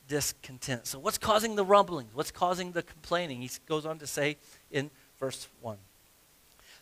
discontent. 0.06 0.86
So, 0.86 0.98
what's 0.98 1.16
causing 1.16 1.56
the 1.56 1.64
rumblings? 1.64 2.14
What's 2.14 2.30
causing 2.30 2.72
the 2.72 2.82
complaining? 2.82 3.40
He 3.40 3.48
goes 3.66 3.86
on 3.86 3.98
to 4.00 4.06
say 4.06 4.36
in 4.70 4.90
verse 5.18 5.48
1. 5.62 5.78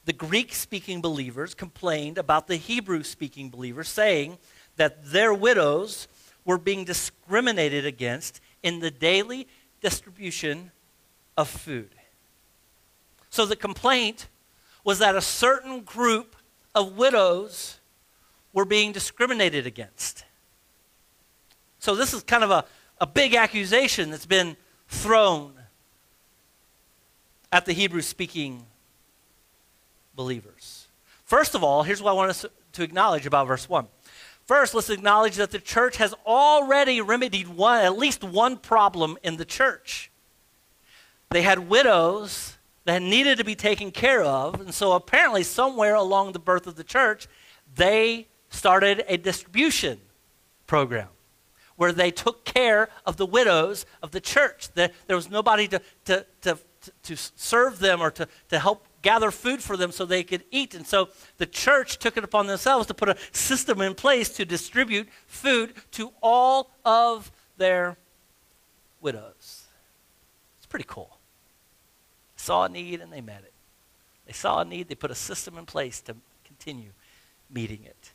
The 0.04 0.12
Greek 0.12 0.52
speaking 0.52 1.00
believers 1.00 1.54
complained 1.54 2.18
about 2.18 2.46
the 2.46 2.56
Hebrew 2.56 3.02
speaking 3.04 3.48
believers, 3.48 3.88
saying, 3.88 4.36
that 4.76 5.04
their 5.04 5.32
widows 5.32 6.08
were 6.44 6.58
being 6.58 6.84
discriminated 6.84 7.86
against 7.86 8.40
in 8.62 8.80
the 8.80 8.90
daily 8.90 9.46
distribution 9.80 10.70
of 11.36 11.48
food. 11.48 11.90
So 13.30 13.46
the 13.46 13.56
complaint 13.56 14.28
was 14.84 14.98
that 14.98 15.16
a 15.16 15.20
certain 15.20 15.80
group 15.80 16.36
of 16.74 16.96
widows 16.96 17.80
were 18.52 18.64
being 18.64 18.92
discriminated 18.92 19.66
against. 19.66 20.24
So 21.78 21.94
this 21.94 22.14
is 22.14 22.22
kind 22.22 22.44
of 22.44 22.50
a, 22.50 22.64
a 23.00 23.06
big 23.06 23.34
accusation 23.34 24.10
that's 24.10 24.26
been 24.26 24.56
thrown 24.88 25.52
at 27.52 27.66
the 27.66 27.72
Hebrew 27.72 28.00
speaking 28.00 28.66
believers. 30.14 30.88
First 31.24 31.54
of 31.54 31.64
all, 31.64 31.82
here's 31.82 32.02
what 32.02 32.10
I 32.10 32.14
want 32.14 32.30
us 32.30 32.46
to 32.72 32.82
acknowledge 32.82 33.26
about 33.26 33.46
verse 33.46 33.68
1. 33.68 33.86
First, 34.46 34.74
let's 34.74 34.90
acknowledge 34.90 35.36
that 35.36 35.50
the 35.50 35.58
church 35.58 35.96
has 35.96 36.14
already 36.26 37.00
remedied 37.00 37.48
one, 37.48 37.82
at 37.82 37.96
least 37.96 38.22
one 38.22 38.58
problem 38.58 39.16
in 39.22 39.36
the 39.36 39.44
church. 39.44 40.10
They 41.30 41.42
had 41.42 41.70
widows 41.70 42.58
that 42.84 43.00
needed 43.00 43.38
to 43.38 43.44
be 43.44 43.54
taken 43.54 43.90
care 43.90 44.22
of, 44.22 44.60
and 44.60 44.74
so 44.74 44.92
apparently, 44.92 45.42
somewhere 45.42 45.94
along 45.94 46.32
the 46.32 46.38
birth 46.38 46.66
of 46.66 46.76
the 46.76 46.84
church, 46.84 47.26
they 47.74 48.28
started 48.50 49.02
a 49.08 49.16
distribution 49.16 49.98
program 50.66 51.08
where 51.76 51.92
they 51.92 52.10
took 52.10 52.44
care 52.44 52.88
of 53.06 53.16
the 53.16 53.26
widows 53.26 53.86
of 54.02 54.10
the 54.12 54.20
church. 54.20 54.68
There, 54.74 54.90
was 55.08 55.30
nobody 55.30 55.66
to, 55.68 55.80
to, 56.04 56.26
to, 56.42 56.58
to 57.02 57.16
serve 57.16 57.78
them 57.78 58.00
or 58.00 58.10
to, 58.12 58.28
to 58.50 58.58
help 58.58 58.86
gather 59.04 59.30
food 59.30 59.62
for 59.62 59.76
them 59.76 59.92
so 59.92 60.04
they 60.04 60.24
could 60.24 60.42
eat. 60.50 60.74
And 60.74 60.84
so 60.86 61.10
the 61.36 61.46
church 61.46 61.98
took 61.98 62.16
it 62.16 62.24
upon 62.24 62.48
themselves 62.48 62.86
to 62.88 62.94
put 62.94 63.10
a 63.10 63.16
system 63.30 63.80
in 63.80 63.94
place 63.94 64.30
to 64.30 64.44
distribute 64.44 65.08
food 65.26 65.74
to 65.92 66.12
all 66.22 66.70
of 66.84 67.30
their 67.58 67.98
widows. 69.00 69.66
It's 70.56 70.66
pretty 70.66 70.86
cool. 70.88 71.18
Saw 72.36 72.64
a 72.64 72.68
need 72.68 73.00
and 73.00 73.12
they 73.12 73.20
met 73.20 73.42
it. 73.44 73.52
They 74.26 74.32
saw 74.32 74.62
a 74.62 74.64
need, 74.64 74.88
they 74.88 74.94
put 74.94 75.10
a 75.10 75.14
system 75.14 75.58
in 75.58 75.66
place 75.66 76.00
to 76.02 76.16
continue 76.44 76.90
meeting 77.50 77.80
it. 77.84 78.12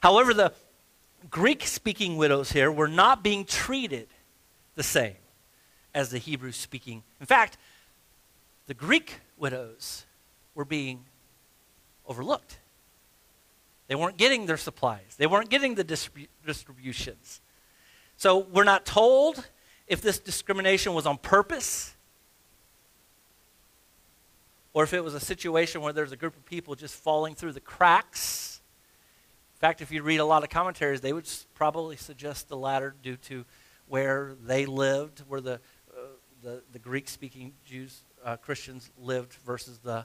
However, 0.00 0.34
the 0.34 0.52
Greek 1.30 1.64
speaking 1.64 2.16
widows 2.16 2.50
here 2.50 2.72
were 2.72 2.88
not 2.88 3.22
being 3.22 3.44
treated 3.44 4.08
the 4.74 4.82
same 4.82 5.14
as 5.94 6.10
the 6.10 6.18
Hebrew 6.18 6.50
speaking. 6.50 7.04
In 7.20 7.26
fact, 7.26 7.56
the 8.66 8.74
Greek 8.74 9.20
widows 9.36 10.04
were 10.58 10.64
being 10.64 11.04
overlooked. 12.04 12.58
They 13.86 13.94
weren't 13.94 14.16
getting 14.16 14.46
their 14.46 14.56
supplies, 14.56 15.14
they 15.16 15.28
weren't 15.28 15.50
getting 15.50 15.76
the 15.76 15.84
distribu- 15.84 16.26
distributions. 16.44 17.40
So 18.16 18.38
we're 18.38 18.64
not 18.64 18.84
told 18.84 19.48
if 19.86 20.02
this 20.02 20.18
discrimination 20.18 20.94
was 20.94 21.06
on 21.06 21.16
purpose 21.16 21.94
or 24.74 24.82
if 24.82 24.92
it 24.92 25.04
was 25.04 25.14
a 25.14 25.20
situation 25.20 25.80
where 25.80 25.92
there's 25.92 26.10
a 26.10 26.16
group 26.16 26.36
of 26.36 26.44
people 26.44 26.74
just 26.74 26.96
falling 26.96 27.36
through 27.36 27.52
the 27.52 27.60
cracks. 27.60 28.60
In 29.54 29.60
fact, 29.60 29.80
if 29.80 29.92
you 29.92 30.02
read 30.02 30.18
a 30.18 30.24
lot 30.24 30.42
of 30.42 30.50
commentaries, 30.50 31.00
they 31.00 31.12
would 31.12 31.28
probably 31.54 31.94
suggest 31.94 32.48
the 32.48 32.56
latter 32.56 32.96
due 33.00 33.16
to 33.16 33.44
where 33.86 34.34
they 34.44 34.66
lived, 34.66 35.22
where 35.28 35.40
the, 35.40 35.60
uh, 35.96 36.00
the, 36.42 36.62
the 36.72 36.80
Greek 36.80 37.08
speaking 37.08 37.52
Jews, 37.64 38.02
uh, 38.24 38.36
Christians 38.36 38.90
lived 38.98 39.34
versus 39.46 39.78
the 39.78 40.04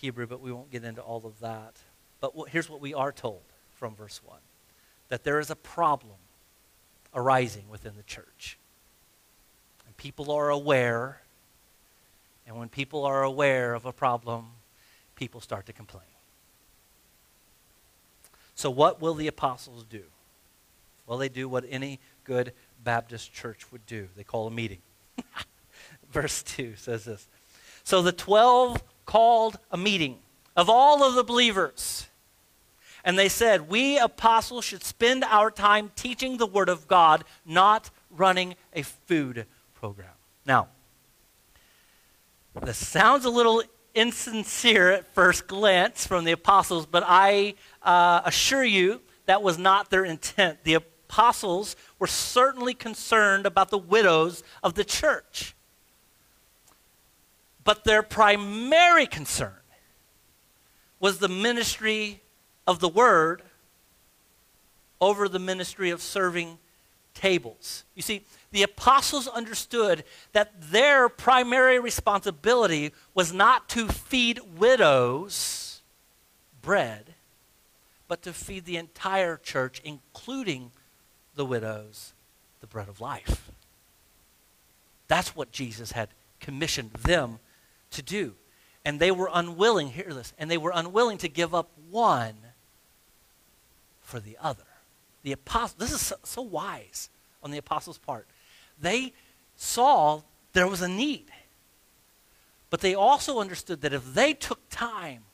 Hebrew, 0.00 0.26
but 0.26 0.40
we 0.40 0.50
won't 0.50 0.70
get 0.70 0.84
into 0.84 1.02
all 1.02 1.26
of 1.26 1.38
that. 1.40 1.76
But 2.20 2.32
here's 2.48 2.70
what 2.70 2.80
we 2.80 2.94
are 2.94 3.12
told 3.12 3.42
from 3.74 3.94
verse 3.94 4.20
1 4.24 4.38
that 5.08 5.24
there 5.24 5.40
is 5.40 5.50
a 5.50 5.56
problem 5.56 6.16
arising 7.14 7.64
within 7.68 7.94
the 7.96 8.02
church. 8.04 8.58
And 9.86 9.96
people 9.96 10.30
are 10.30 10.48
aware. 10.48 11.20
And 12.46 12.56
when 12.56 12.68
people 12.68 13.04
are 13.04 13.22
aware 13.22 13.74
of 13.74 13.84
a 13.86 13.92
problem, 13.92 14.46
people 15.16 15.40
start 15.40 15.66
to 15.66 15.72
complain. 15.72 16.04
So, 18.54 18.70
what 18.70 19.00
will 19.00 19.14
the 19.14 19.26
apostles 19.26 19.84
do? 19.84 20.02
Well, 21.06 21.18
they 21.18 21.28
do 21.28 21.48
what 21.48 21.64
any 21.68 21.98
good 22.24 22.52
Baptist 22.82 23.32
church 23.32 23.70
would 23.72 23.84
do 23.86 24.08
they 24.16 24.24
call 24.24 24.46
a 24.46 24.50
meeting. 24.50 24.78
Verse 26.10 26.42
2 26.42 26.74
says 26.76 27.04
this 27.04 27.28
So 27.84 28.02
the 28.02 28.12
12 28.12 28.82
called 29.10 29.58
a 29.72 29.76
meeting 29.76 30.16
of 30.54 30.70
all 30.70 31.02
of 31.02 31.16
the 31.16 31.24
believers. 31.24 32.06
And 33.02 33.18
they 33.18 33.28
said, 33.28 33.68
We 33.68 33.98
apostles 33.98 34.64
should 34.64 34.84
spend 34.84 35.24
our 35.24 35.50
time 35.50 35.90
teaching 35.96 36.36
the 36.36 36.46
Word 36.46 36.68
of 36.68 36.86
God, 36.86 37.24
not 37.44 37.90
running 38.08 38.54
a 38.72 38.82
food 38.82 39.46
program. 39.74 40.12
Now, 40.46 40.68
this 42.62 42.76
sounds 42.76 43.24
a 43.24 43.30
little 43.30 43.64
insincere 43.96 44.92
at 44.92 45.12
first 45.12 45.48
glance 45.48 46.06
from 46.06 46.24
the 46.24 46.32
apostles, 46.32 46.86
but 46.86 47.02
I 47.04 47.54
uh, 47.82 48.20
assure 48.24 48.62
you 48.62 49.00
that 49.26 49.42
was 49.42 49.58
not 49.58 49.90
their 49.90 50.04
intent. 50.04 50.62
The 50.62 50.74
apostles 50.74 51.74
were 51.98 52.06
certainly 52.06 52.74
concerned 52.74 53.44
about 53.44 53.70
the 53.70 53.78
widows 53.78 54.44
of 54.62 54.74
the 54.74 54.84
church. 54.84 55.56
But 57.64 57.84
their 57.84 58.02
primary 58.02 59.06
concern 59.06 59.54
was 60.98 61.18
the 61.18 61.28
ministry 61.28 62.22
of 62.66 62.80
the 62.80 62.88
word 62.88 63.42
over 65.00 65.28
the 65.28 65.38
ministry 65.38 65.90
of 65.90 66.02
serving 66.02 66.58
tables. 67.14 67.84
You 67.94 68.02
see, 68.02 68.24
the 68.52 68.62
apostles 68.62 69.26
understood 69.28 70.04
that 70.32 70.52
their 70.70 71.08
primary 71.08 71.78
responsibility 71.78 72.92
was 73.14 73.32
not 73.32 73.68
to 73.70 73.88
feed 73.88 74.40
widows 74.56 75.82
bread, 76.62 77.14
but 78.08 78.22
to 78.22 78.32
feed 78.32 78.64
the 78.64 78.76
entire 78.76 79.36
church, 79.36 79.80
including 79.84 80.72
the 81.34 81.46
widows 81.46 82.12
the 82.60 82.66
bread 82.66 82.88
of 82.88 83.00
life. 83.00 83.50
That's 85.08 85.34
what 85.34 85.50
Jesus 85.52 85.92
had 85.92 86.08
commissioned 86.40 86.92
them 86.92 87.38
to 87.92 88.02
do. 88.02 88.34
And 88.84 88.98
they 88.98 89.10
were 89.10 89.30
unwilling, 89.32 89.88
hear 89.88 90.12
this, 90.12 90.32
and 90.38 90.50
they 90.50 90.58
were 90.58 90.72
unwilling 90.74 91.18
to 91.18 91.28
give 91.28 91.54
up 91.54 91.70
one 91.90 92.34
for 94.00 94.20
the 94.20 94.36
other. 94.40 94.64
The 95.22 95.32
apostle, 95.32 95.76
this 95.78 95.92
is 95.92 96.00
so, 96.00 96.16
so 96.24 96.42
wise 96.42 97.10
on 97.42 97.50
the 97.50 97.58
apostles' 97.58 97.98
part. 97.98 98.26
They 98.80 99.12
saw 99.56 100.22
there 100.52 100.66
was 100.66 100.82
a 100.82 100.88
need. 100.88 101.26
But 102.70 102.80
they 102.80 102.94
also 102.94 103.40
understood 103.40 103.82
that 103.82 103.92
if 103.92 104.14
they 104.14 104.32
took 104.32 104.60
time 104.70 105.24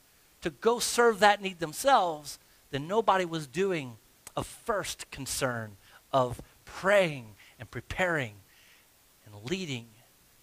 to 0.42 0.50
go 0.50 0.78
serve 0.78 1.20
that 1.20 1.40
need 1.40 1.60
themselves, 1.60 2.38
then 2.70 2.88
nobody 2.88 3.24
was 3.24 3.46
doing 3.46 3.96
a 4.36 4.42
first 4.42 5.10
concern 5.10 5.76
of 6.12 6.40
praying 6.64 7.34
and 7.58 7.70
preparing 7.70 8.34
and 9.24 9.50
leading 9.50 9.86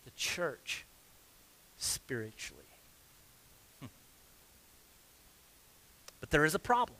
the 0.05 0.11
church 0.11 0.85
spiritually. 1.83 2.63
Hmm. 3.79 3.87
But 6.19 6.31
there 6.31 6.45
is 6.45 6.55
a 6.55 6.59
problem. 6.59 6.97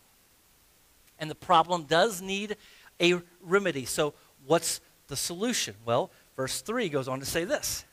And 1.20 1.30
the 1.30 1.36
problem 1.36 1.84
does 1.84 2.22
need 2.22 2.58
a 3.02 3.22
remedy. 3.42 3.86
So, 3.86 4.14
what's 4.46 4.82
the 5.08 5.16
solution? 5.16 5.76
Well, 5.86 6.12
verse 6.36 6.62
3 6.62 6.90
goes 6.90 7.08
on 7.08 7.20
to 7.20 7.26
say 7.26 7.46
this. 7.46 7.86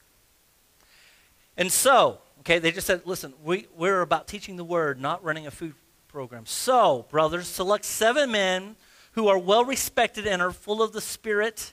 And 1.56 1.70
so, 1.70 2.18
okay, 2.40 2.58
they 2.58 2.72
just 2.72 2.86
said, 2.86 3.02
listen, 3.04 3.34
we, 3.44 3.66
we're 3.76 4.00
about 4.00 4.26
teaching 4.26 4.56
the 4.56 4.64
word, 4.64 5.00
not 5.00 5.22
running 5.22 5.46
a 5.46 5.50
food 5.50 5.74
program. 6.08 6.46
So, 6.46 7.06
brothers, 7.10 7.46
select 7.46 7.84
seven 7.84 8.32
men 8.32 8.76
who 9.12 9.28
are 9.28 9.38
well 9.38 9.64
respected 9.64 10.26
and 10.26 10.40
are 10.40 10.50
full 10.50 10.82
of 10.82 10.92
the 10.92 11.00
Spirit 11.00 11.72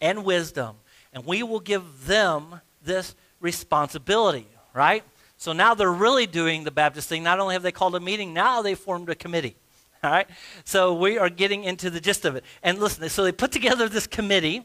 and 0.00 0.24
wisdom, 0.24 0.76
and 1.12 1.24
we 1.24 1.42
will 1.42 1.60
give 1.60 2.06
them 2.06 2.60
this 2.82 3.14
responsibility, 3.42 4.46
right? 4.72 5.04
So 5.36 5.52
now 5.52 5.74
they're 5.74 5.92
really 5.92 6.26
doing 6.26 6.64
the 6.64 6.70
Baptist 6.70 7.08
thing. 7.08 7.22
Not 7.22 7.40
only 7.40 7.54
have 7.54 7.62
they 7.62 7.72
called 7.72 7.94
a 7.94 8.00
meeting, 8.00 8.32
now 8.32 8.62
they 8.62 8.74
formed 8.74 9.10
a 9.10 9.14
committee. 9.14 9.56
All 10.04 10.10
right? 10.10 10.28
So 10.64 10.94
we 10.94 11.18
are 11.18 11.28
getting 11.28 11.64
into 11.64 11.90
the 11.90 12.00
gist 12.00 12.24
of 12.24 12.36
it. 12.36 12.44
And 12.62 12.78
listen, 12.78 13.06
so 13.10 13.24
they 13.24 13.32
put 13.32 13.52
together 13.52 13.88
this 13.88 14.06
committee, 14.06 14.62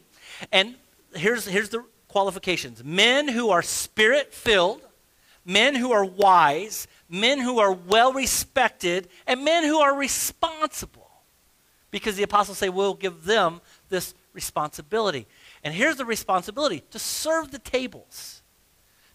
and 0.51 0.75
here's, 1.13 1.46
here's 1.46 1.69
the 1.69 1.84
qualifications 2.07 2.84
men 2.84 3.27
who 3.27 3.50
are 3.50 3.62
spirit 3.62 4.34
filled, 4.34 4.81
men 5.43 5.75
who 5.75 5.91
are 5.91 6.05
wise, 6.05 6.88
men 7.10 7.39
who 7.39 7.60
are 7.60 7.72
well 7.72 8.13
respected, 8.13 9.10
and 9.25 9.43
men 9.43 9.63
who 9.63 9.79
are 9.79 9.96
responsible. 9.96 11.10
Because 11.89 12.15
the 12.15 12.24
apostles 12.24 12.57
say 12.57 12.69
we'll 12.69 12.93
give 12.93 13.24
them 13.25 13.62
this 13.89 14.13
responsibility. 14.34 15.25
And 15.63 15.74
here's 15.74 15.96
the 15.96 16.05
responsibility 16.05 16.84
to 16.91 17.00
serve 17.00 17.51
the 17.51 17.60
tables, 17.60 18.43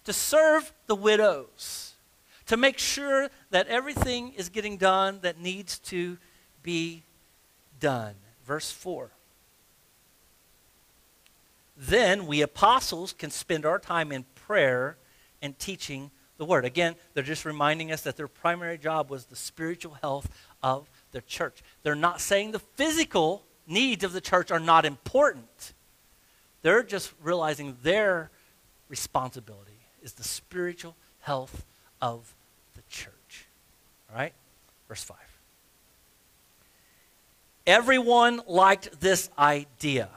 to 0.04 0.12
serve 0.12 0.73
the 0.87 0.94
widows, 0.94 1.94
to 2.47 2.56
make 2.56 2.78
sure 2.78 3.28
that 3.50 3.68
everything 3.68 4.32
is 4.32 4.49
getting 4.49 4.76
done 4.76 5.21
that 5.23 5.40
needs 5.40 5.78
to 5.78 6.18
be 6.62 7.02
done. 7.80 8.14
Verse 8.44 8.71
4. 8.71 9.11
Then 11.76 12.26
we 12.26 12.42
apostles 12.42 13.12
can 13.12 13.30
spend 13.30 13.64
our 13.64 13.78
time 13.78 14.12
in 14.12 14.25
prayer 14.47 14.97
and 15.40 15.59
teaching 15.59 16.11
the 16.38 16.44
word. 16.44 16.64
Again, 16.64 16.94
they're 17.14 17.23
just 17.23 17.44
reminding 17.44 17.92
us 17.92 18.02
that 18.02 18.16
their 18.16 18.28
primary 18.28 18.78
job 18.78 19.11
was 19.11 19.26
the 19.26 19.37
spiritual 19.37 19.94
health 20.00 20.28
of 20.62 20.88
the 21.12 21.21
church. 21.23 21.62
They're 21.82 21.94
not 21.94 22.21
saying 22.21 22.52
the 22.52 22.59
physical 22.59 23.44
needs 23.66 24.04
of 24.04 24.12
the 24.12 24.21
church 24.21 24.50
are 24.50 24.61
not 24.61 24.85
important. 24.85 25.73
They're 26.62 26.82
just 26.82 27.12
realizing 27.23 27.76
their 27.82 28.30
responsibility 28.88 29.81
is 30.02 30.15
the 30.15 30.25
spiritual 30.25 30.97
health 31.21 31.65
of 32.00 32.34
the 32.75 32.82
church. 32.88 33.47
All 34.10 34.17
right? 34.17 34.32
Verse 34.88 35.02
5. 35.02 35.17
Everyone 37.67 38.41
liked 38.47 39.00
this 39.00 39.30
idea. 39.38 40.08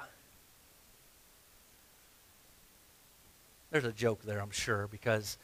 There's 3.71 3.86
a 3.86 3.91
joke 3.91 4.24
there, 4.24 4.41
I'm 4.41 4.52
sure, 4.52 4.88
because 4.88 5.38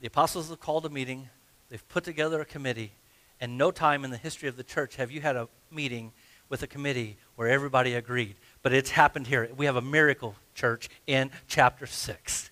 the 0.00 0.06
apostles 0.06 0.50
have 0.50 0.60
called 0.60 0.86
a 0.86 0.90
meeting, 0.90 1.28
they've 1.70 1.88
put 1.88 2.04
together 2.04 2.40
a 2.40 2.44
committee, 2.44 2.92
and 3.40 3.58
no 3.58 3.70
time 3.70 4.04
in 4.04 4.10
the 4.10 4.16
history 4.16 4.48
of 4.48 4.56
the 4.56 4.62
church 4.62 4.96
have 4.96 5.10
you 5.10 5.20
had 5.20 5.34
a 5.34 5.48
meeting 5.70 6.12
with 6.48 6.62
a 6.62 6.66
committee 6.66 7.16
where 7.34 7.48
everybody 7.48 7.94
agreed. 7.94 8.36
But 8.62 8.72
it's 8.74 8.90
happened 8.90 9.26
here. 9.26 9.48
We 9.56 9.66
have 9.66 9.76
a 9.76 9.80
miracle 9.80 10.34
church 10.54 10.90
in 11.06 11.30
chapter 11.48 11.86
6. 11.86 12.50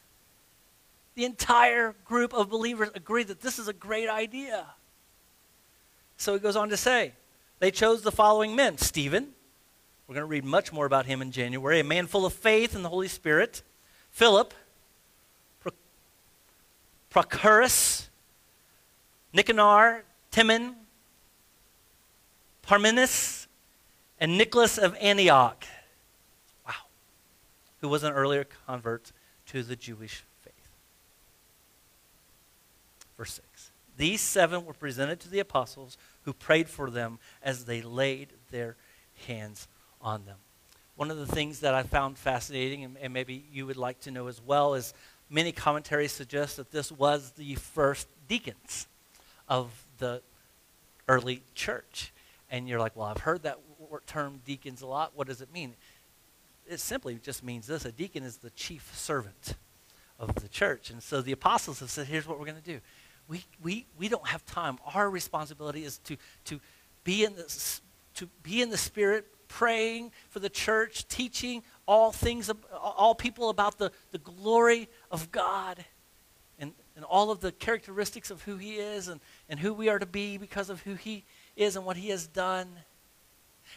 The 1.20 1.26
entire 1.26 1.94
group 2.06 2.33
of 2.33 2.48
believers 2.48 2.88
agreed 2.94 3.28
that 3.28 3.42
this 3.42 3.59
is 3.59 3.68
a 3.68 3.74
great 3.74 4.09
idea. 4.09 4.64
So 6.16 6.33
he 6.33 6.40
goes 6.40 6.56
on 6.56 6.70
to 6.70 6.78
say, 6.78 7.12
they 7.59 7.70
chose 7.70 8.00
the 8.00 8.11
following 8.11 8.56
men 8.56 8.78
Stephen, 8.78 9.35
we're 10.06 10.14
going 10.14 10.22
to 10.22 10.30
read 10.30 10.46
much 10.46 10.72
more 10.72 10.87
about 10.87 11.04
him 11.04 11.20
in 11.20 11.30
January, 11.30 11.80
a 11.80 11.85
man 11.85 12.06
full 12.06 12.24
of 12.24 12.33
faith 12.33 12.74
and 12.74 12.83
the 12.83 12.88
Holy 12.88 13.06
Spirit, 13.06 13.62
Philip, 14.11 14.54
Prochorus, 17.11 18.09
Nicanor, 19.35 20.04
Timon, 20.30 20.74
Parmenas, 22.62 23.46
and 24.18 24.38
Nicholas 24.38 24.78
of 24.78 24.96
Antioch. 24.98 25.66
Wow. 26.66 26.72
Who 27.83 27.90
was 27.90 28.04
an 28.04 28.14
earlier 28.14 28.46
convert 28.66 29.12
to 29.48 29.62
the 29.62 29.76
Jewish. 29.76 30.24
Verse 33.20 33.35
6. 33.35 33.70
These 33.98 34.22
seven 34.22 34.64
were 34.64 34.72
presented 34.72 35.20
to 35.20 35.28
the 35.28 35.40
apostles 35.40 35.98
who 36.22 36.33
prayed 36.33 36.70
for 36.70 36.88
them 36.88 37.18
as 37.42 37.66
they 37.66 37.83
laid 37.83 38.28
their 38.50 38.76
hands 39.26 39.68
on 40.00 40.24
them. 40.24 40.38
One 40.96 41.11
of 41.11 41.18
the 41.18 41.26
things 41.26 41.61
that 41.61 41.74
I 41.74 41.83
found 41.83 42.16
fascinating, 42.16 42.83
and, 42.83 42.96
and 42.96 43.12
maybe 43.12 43.44
you 43.52 43.66
would 43.66 43.76
like 43.76 44.00
to 44.00 44.11
know 44.11 44.28
as 44.28 44.40
well, 44.40 44.72
is 44.72 44.94
many 45.28 45.52
commentaries 45.52 46.12
suggest 46.12 46.56
that 46.56 46.70
this 46.70 46.90
was 46.90 47.33
the 47.33 47.56
first 47.56 48.09
deacons 48.26 48.87
of 49.50 49.85
the 49.98 50.22
early 51.06 51.42
church. 51.54 52.14
And 52.50 52.66
you're 52.66 52.80
like, 52.80 52.96
well, 52.96 53.09
I've 53.09 53.20
heard 53.20 53.42
that 53.42 53.59
term 54.06 54.40
deacons 54.46 54.80
a 54.80 54.87
lot. 54.87 55.12
What 55.14 55.26
does 55.26 55.42
it 55.42 55.52
mean? 55.52 55.74
It 56.66 56.80
simply 56.80 57.20
just 57.22 57.44
means 57.44 57.66
this 57.66 57.85
a 57.85 57.92
deacon 57.92 58.22
is 58.22 58.38
the 58.38 58.48
chief 58.48 58.90
servant 58.94 59.56
of 60.18 60.35
the 60.37 60.48
church. 60.48 60.90
And 60.90 61.02
so 61.02 61.20
the 61.20 61.33
apostles 61.33 61.80
have 61.80 61.90
said, 61.90 62.06
here's 62.06 62.26
what 62.26 62.38
we're 62.38 62.46
going 62.46 62.62
to 62.62 62.62
do. 62.62 62.80
We, 63.31 63.45
we, 63.62 63.87
we 63.97 64.09
don't 64.09 64.27
have 64.27 64.45
time. 64.45 64.79
Our 64.93 65.09
responsibility 65.09 65.85
is 65.85 65.99
to, 65.99 66.16
to, 66.47 66.61
be 67.05 67.25
in 67.25 67.37
the, 67.37 67.81
to 68.14 68.27
be 68.43 68.61
in 68.61 68.71
the 68.71 68.77
Spirit, 68.77 69.25
praying 69.47 70.11
for 70.31 70.40
the 70.40 70.49
church, 70.49 71.07
teaching 71.07 71.62
all 71.87 72.11
things, 72.11 72.51
all 72.75 73.14
people 73.14 73.49
about 73.49 73.79
the, 73.79 73.93
the 74.11 74.19
glory 74.19 74.88
of 75.12 75.31
God 75.31 75.85
and, 76.59 76.73
and 76.97 77.05
all 77.05 77.31
of 77.31 77.38
the 77.38 77.53
characteristics 77.53 78.33
of 78.33 78.43
who 78.43 78.57
He 78.57 78.75
is 78.75 79.07
and, 79.07 79.21
and 79.49 79.61
who 79.61 79.73
we 79.73 79.88
are 79.88 80.01
to 80.01 80.07
be 80.07 80.37
because 80.37 80.69
of 80.69 80.83
who 80.83 80.95
He 80.95 81.25
is 81.55 81.77
and 81.77 81.87
what 81.87 81.97
He 81.97 82.09
has 82.09 82.27
done. 82.27 82.69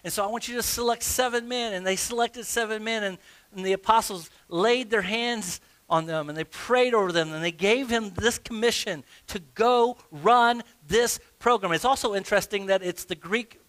And 0.03 0.11
so 0.11 0.23
I 0.23 0.27
want 0.27 0.47
you 0.47 0.55
to 0.55 0.63
select 0.63 1.03
seven 1.03 1.47
men. 1.47 1.73
And 1.73 1.85
they 1.85 1.95
selected 1.95 2.45
seven 2.47 2.83
men, 2.83 3.03
and, 3.03 3.17
and 3.55 3.63
the 3.63 3.73
apostles 3.73 4.31
laid 4.49 4.89
their 4.89 5.03
hands 5.03 5.61
on 5.89 6.05
them 6.05 6.29
and 6.29 6.37
they 6.37 6.43
prayed 6.43 6.93
over 6.93 7.11
them 7.11 7.31
and 7.33 7.43
they 7.43 7.51
gave 7.51 7.89
him 7.89 8.11
this 8.15 8.39
commission 8.39 9.03
to 9.27 9.39
go 9.39 9.97
run 10.11 10.63
this 10.87 11.19
program. 11.39 11.71
It's 11.71 11.85
also 11.85 12.15
interesting 12.15 12.67
that 12.67 12.81
it's 12.81 13.05
the 13.05 13.15
Greek 13.15 13.59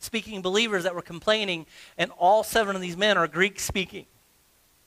speaking 0.00 0.42
believers 0.42 0.84
that 0.84 0.94
were 0.94 1.02
complaining, 1.02 1.66
and 1.98 2.10
all 2.12 2.42
seven 2.42 2.74
of 2.74 2.82
these 2.82 2.96
men 2.96 3.18
are 3.18 3.28
Greek 3.28 3.60
speaking. 3.60 4.06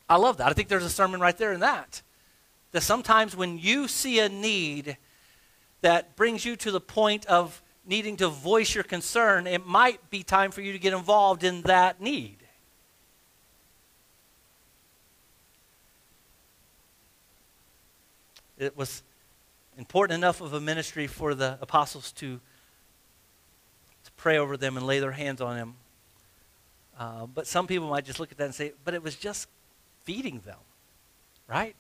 I 0.10 0.18
love 0.18 0.38
that. 0.38 0.48
I 0.48 0.54
think 0.54 0.68
there's 0.68 0.84
a 0.84 0.90
sermon 0.90 1.20
right 1.20 1.38
there 1.38 1.54
in 1.54 1.62
that. 1.62 2.02
That 2.72 2.82
sometimes 2.82 3.36
when 3.36 3.58
you 3.60 3.88
see 3.88 4.20
a 4.20 4.28
need 4.28 4.98
that 5.82 6.16
brings 6.16 6.44
you 6.44 6.56
to 6.58 6.72
the 6.72 6.82
point 6.82 7.26
of 7.28 7.62
needing 7.86 8.18
to 8.18 8.28
voice 8.28 8.74
your 8.74 8.84
concern, 8.84 9.46
it 9.46 9.66
might 9.66 10.10
be 10.10 10.24
time 10.24 10.52
for 10.52 10.62
you 10.62 10.72
to 10.72 10.80
get 10.80 10.94
involved 10.94 11.44
in 11.44 11.62
that 11.64 12.02
need. 12.02 12.43
It 18.58 18.78
was 18.78 19.04
important 19.78 20.18
enough 20.18 20.42
of 20.42 20.54
a 20.54 20.62
ministry 20.62 21.08
for 21.08 21.34
the 21.34 21.58
apostles 21.62 22.12
to 22.14 22.40
to 24.04 24.12
pray 24.18 24.38
over 24.38 24.58
them 24.58 24.78
and 24.78 24.86
lay 24.86 25.00
their 25.00 25.12
hands 25.12 25.42
on 25.42 25.56
them. 25.56 25.76
Uh, 27.00 27.26
but 27.26 27.48
some 27.48 27.68
people 27.68 27.90
might 27.90 28.06
just 28.06 28.20
look 28.20 28.32
at 28.32 28.38
that 28.38 28.46
and 28.46 28.56
say, 28.56 28.74
but 28.84 28.94
it 28.94 29.02
was 29.02 29.16
just 29.16 29.48
feeding 30.04 30.42
them, 30.42 30.60
right? 31.48 31.76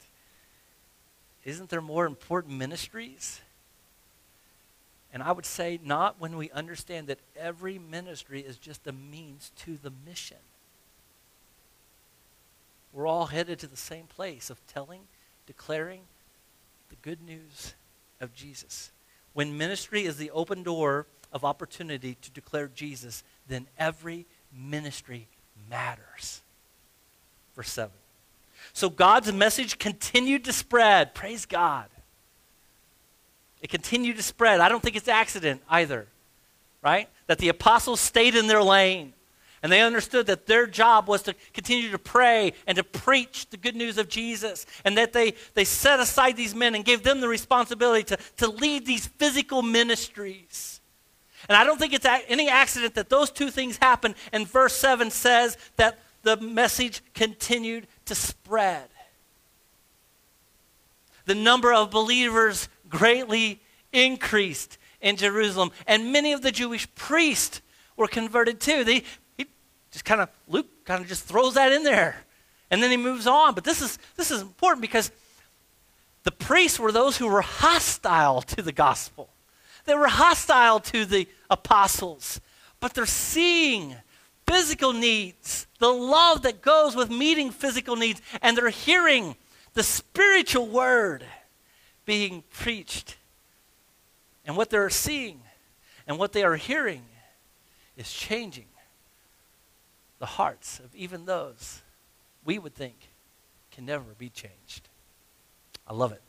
Isn't 1.43 1.69
there 1.69 1.81
more 1.81 2.05
important 2.05 2.57
ministries? 2.57 3.41
And 5.11 5.21
I 5.21 5.31
would 5.31 5.45
say, 5.45 5.79
not 5.83 6.19
when 6.19 6.37
we 6.37 6.49
understand 6.51 7.07
that 7.07 7.19
every 7.35 7.77
ministry 7.77 8.41
is 8.41 8.57
just 8.57 8.87
a 8.87 8.91
means 8.91 9.51
to 9.57 9.77
the 9.77 9.91
mission. 10.05 10.37
We're 12.91 13.07
all 13.07 13.27
headed 13.27 13.59
to 13.59 13.67
the 13.67 13.77
same 13.77 14.05
place 14.05 14.49
of 14.49 14.65
telling, 14.67 15.01
declaring 15.45 16.01
the 16.93 17.09
good 17.09 17.23
news 17.23 17.73
of 18.21 18.35
Jesus. 18.35 18.91
When 19.33 19.57
ministry 19.57 20.05
is 20.05 20.17
the 20.17 20.29
open 20.29 20.61
door 20.61 21.07
of 21.31 21.43
opportunity 21.43 22.17
to 22.21 22.29
declare 22.29 22.67
Jesus, 22.67 23.23
then 23.47 23.65
every 23.79 24.27
ministry 24.55 25.27
matters. 25.71 26.43
Verse 27.55 27.71
7. 27.71 27.91
So 28.73 28.91
God's 28.91 29.33
message 29.33 29.79
continued 29.79 30.45
to 30.45 30.53
spread. 30.53 31.15
Praise 31.15 31.47
God. 31.47 31.87
It 33.63 33.71
continued 33.71 34.17
to 34.17 34.23
spread. 34.23 34.59
I 34.59 34.69
don't 34.69 34.83
think 34.83 34.95
it's 34.95 35.07
accident 35.07 35.63
either, 35.67 36.05
right? 36.83 37.09
That 37.25 37.39
the 37.39 37.49
apostles 37.49 38.01
stayed 38.01 38.35
in 38.35 38.45
their 38.45 38.61
lane 38.61 39.13
and 39.63 39.71
they 39.71 39.81
understood 39.81 40.27
that 40.27 40.45
their 40.45 40.67
job 40.67 41.07
was 41.07 41.21
to 41.23 41.33
continue 41.53 41.89
to 41.91 41.97
pray 41.97 42.51
and 42.67 42.75
to 42.75 42.83
preach 42.83 43.49
the 43.49 43.55
good 43.55 43.77
news 43.77 43.97
of 43.97 44.09
Jesus. 44.09 44.65
And 44.83 44.97
that 44.97 45.13
they, 45.13 45.35
they 45.53 45.63
set 45.63 46.01
aside 46.01 46.35
these 46.35 46.53
men 46.53 46.75
and 46.75 46.83
gave 46.83 47.01
them 47.01 47.21
the 47.21 47.29
responsibility 47.29 48.03
to, 48.03 48.17
to 48.37 48.47
lead 48.49 48.85
these 48.85 49.07
physical 49.07 49.61
ministries. 49.61 50.81
And 51.47 51.55
I 51.55 51.63
don't 51.63 51.79
think 51.79 51.93
it's 51.93 52.05
any 52.27 52.49
accident 52.49 52.95
that 52.95 53.09
those 53.09 53.31
two 53.31 53.49
things 53.49 53.77
happened. 53.77 54.15
And 54.33 54.45
verse 54.45 54.75
7 54.75 55.09
says 55.09 55.57
that 55.77 55.97
the 56.23 56.35
message 56.35 57.01
continued 57.13 57.87
to 58.05 58.15
spread. 58.15 58.89
The 61.25 61.35
number 61.35 61.73
of 61.73 61.89
believers 61.89 62.67
greatly 62.89 63.61
increased 63.93 64.77
in 64.99 65.15
Jerusalem, 65.15 65.71
and 65.87 66.11
many 66.11 66.33
of 66.33 66.41
the 66.41 66.51
Jewish 66.51 66.93
priests 66.95 67.61
were 67.95 68.07
converted 68.07 68.59
too. 68.59 68.83
They, 68.83 68.95
he 68.99 69.03
just 69.93 70.03
kind 70.03 70.19
of, 70.19 70.29
Luke 70.47 70.67
kind 70.85 71.01
of 71.01 71.07
just 71.07 71.23
throws 71.23 71.53
that 71.53 71.71
in 71.71 71.83
there, 71.83 72.17
and 72.69 72.83
then 72.83 72.91
he 72.91 72.97
moves 72.97 73.27
on. 73.27 73.53
But 73.53 73.63
this 73.63 73.81
is, 73.81 73.99
this 74.17 74.31
is 74.31 74.41
important 74.41 74.81
because 74.81 75.11
the 76.23 76.31
priests 76.31 76.79
were 76.79 76.91
those 76.91 77.15
who 77.15 77.27
were 77.27 77.41
hostile 77.41 78.41
to 78.41 78.61
the 78.61 78.71
gospel. 78.71 79.29
They 79.85 79.93
were 79.93 80.07
hostile 80.07 80.79
to 80.79 81.05
the 81.05 81.27
apostles, 81.49 82.41
but 82.79 82.93
they're 82.93 83.05
seeing 83.05 83.95
physical 84.47 84.93
needs, 84.93 85.67
the 85.79 85.89
love 85.89 86.41
that 86.41 86.61
goes 86.61 86.95
with 86.95 87.11
meeting 87.11 87.51
physical 87.51 87.95
needs, 87.95 88.21
and 88.41 88.57
they're 88.57 88.69
hearing 88.69 89.35
the 89.75 89.83
spiritual 89.83 90.67
word 90.67 91.23
being 92.05 92.43
preached. 92.51 93.17
And 94.45 94.57
what 94.57 94.69
they're 94.69 94.89
seeing 94.89 95.41
and 96.07 96.17
what 96.17 96.33
they 96.33 96.43
are 96.43 96.55
hearing 96.55 97.03
is 97.95 98.11
changing 98.11 98.65
the 100.23 100.27
hearts 100.27 100.79
of 100.79 100.95
even 100.95 101.25
those 101.25 101.81
we 102.45 102.57
would 102.57 102.73
think 102.73 103.09
can 103.71 103.85
never 103.85 104.05
be 104.17 104.29
changed. 104.29 104.87
I 105.85 105.91
love 105.91 106.13
it. 106.13 106.21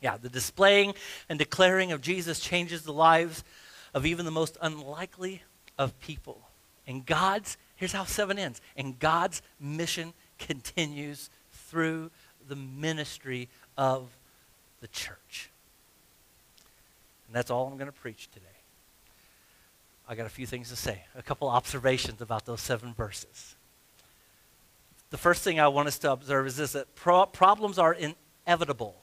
Yeah, 0.00 0.16
the 0.16 0.28
displaying 0.28 0.94
and 1.28 1.38
declaring 1.38 1.92
of 1.92 2.00
Jesus 2.00 2.40
changes 2.40 2.82
the 2.82 2.92
lives 2.92 3.44
of 3.94 4.06
even 4.06 4.24
the 4.24 4.32
most 4.32 4.58
unlikely 4.60 5.42
of 5.78 5.96
people. 6.00 6.40
And 6.84 7.06
God's, 7.06 7.56
here's 7.76 7.92
how 7.92 8.02
7 8.02 8.40
ends, 8.40 8.60
and 8.76 8.98
God's 8.98 9.40
mission 9.60 10.14
continues 10.40 11.30
through 11.52 12.10
the 12.48 12.56
ministry 12.56 13.48
of 13.78 14.08
the 14.80 14.88
church. 14.88 15.48
And 17.28 17.36
that's 17.36 17.52
all 17.52 17.68
I'm 17.68 17.76
going 17.76 17.86
to 17.86 17.92
preach 17.92 18.28
today. 18.32 18.46
I 20.08 20.14
got 20.14 20.26
a 20.26 20.30
few 20.30 20.46
things 20.46 20.68
to 20.70 20.76
say, 20.76 21.04
a 21.16 21.22
couple 21.22 21.48
observations 21.48 22.20
about 22.20 22.44
those 22.44 22.60
seven 22.60 22.92
verses. 22.94 23.56
The 25.10 25.18
first 25.18 25.42
thing 25.42 25.60
I 25.60 25.68
want 25.68 25.88
us 25.88 25.98
to 26.00 26.12
observe 26.12 26.46
is 26.46 26.56
this 26.56 26.72
that 26.72 26.94
pro- 26.94 27.26
problems 27.26 27.78
are 27.78 27.94
inevitable 27.94 28.96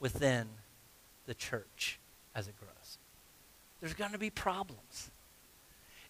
within 0.00 0.48
the 1.26 1.34
church 1.34 1.98
as 2.34 2.46
it 2.46 2.54
grows. 2.58 2.98
There's 3.80 3.94
going 3.94 4.12
to 4.12 4.18
be 4.18 4.30
problems. 4.30 5.10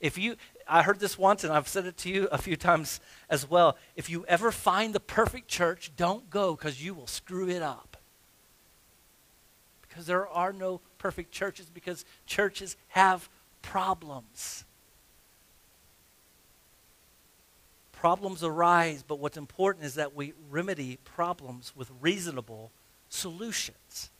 If 0.00 0.16
you, 0.16 0.36
I 0.68 0.82
heard 0.82 1.00
this 1.00 1.18
once 1.18 1.42
and 1.42 1.52
I've 1.52 1.68
said 1.68 1.86
it 1.86 1.96
to 1.98 2.08
you 2.08 2.28
a 2.30 2.38
few 2.38 2.56
times 2.56 3.00
as 3.28 3.48
well. 3.48 3.76
If 3.96 4.08
you 4.08 4.24
ever 4.26 4.52
find 4.52 4.94
the 4.94 5.00
perfect 5.00 5.48
church, 5.48 5.90
don't 5.96 6.30
go 6.30 6.54
because 6.54 6.82
you 6.84 6.94
will 6.94 7.08
screw 7.08 7.48
it 7.48 7.62
up 7.62 7.96
because 9.98 10.06
there 10.06 10.28
are 10.28 10.52
no 10.52 10.80
perfect 10.98 11.32
churches 11.32 11.66
because 11.68 12.04
churches 12.24 12.76
have 12.88 13.28
problems. 13.62 14.64
Problems 17.92 18.44
arise, 18.44 19.02
but 19.06 19.18
what's 19.18 19.36
important 19.36 19.84
is 19.84 19.94
that 19.94 20.14
we 20.14 20.32
remedy 20.50 20.98
problems 21.04 21.72
with 21.74 21.90
reasonable 22.00 22.70
solutions. 23.08 24.10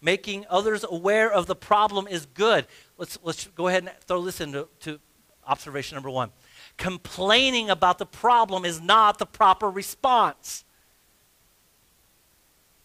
Making 0.00 0.46
others 0.48 0.84
aware 0.88 1.32
of 1.32 1.46
the 1.46 1.56
problem 1.56 2.06
is 2.06 2.26
good. 2.26 2.66
Let's, 2.98 3.18
let's 3.22 3.46
go 3.48 3.68
ahead 3.68 3.84
and 3.84 3.92
throw 4.06 4.22
this 4.22 4.40
into 4.40 4.68
to 4.80 5.00
observation 5.46 5.96
number 5.96 6.10
one. 6.10 6.30
Complaining 6.76 7.70
about 7.70 7.98
the 7.98 8.06
problem 8.06 8.64
is 8.64 8.80
not 8.80 9.18
the 9.18 9.26
proper 9.26 9.68
response. 9.68 10.64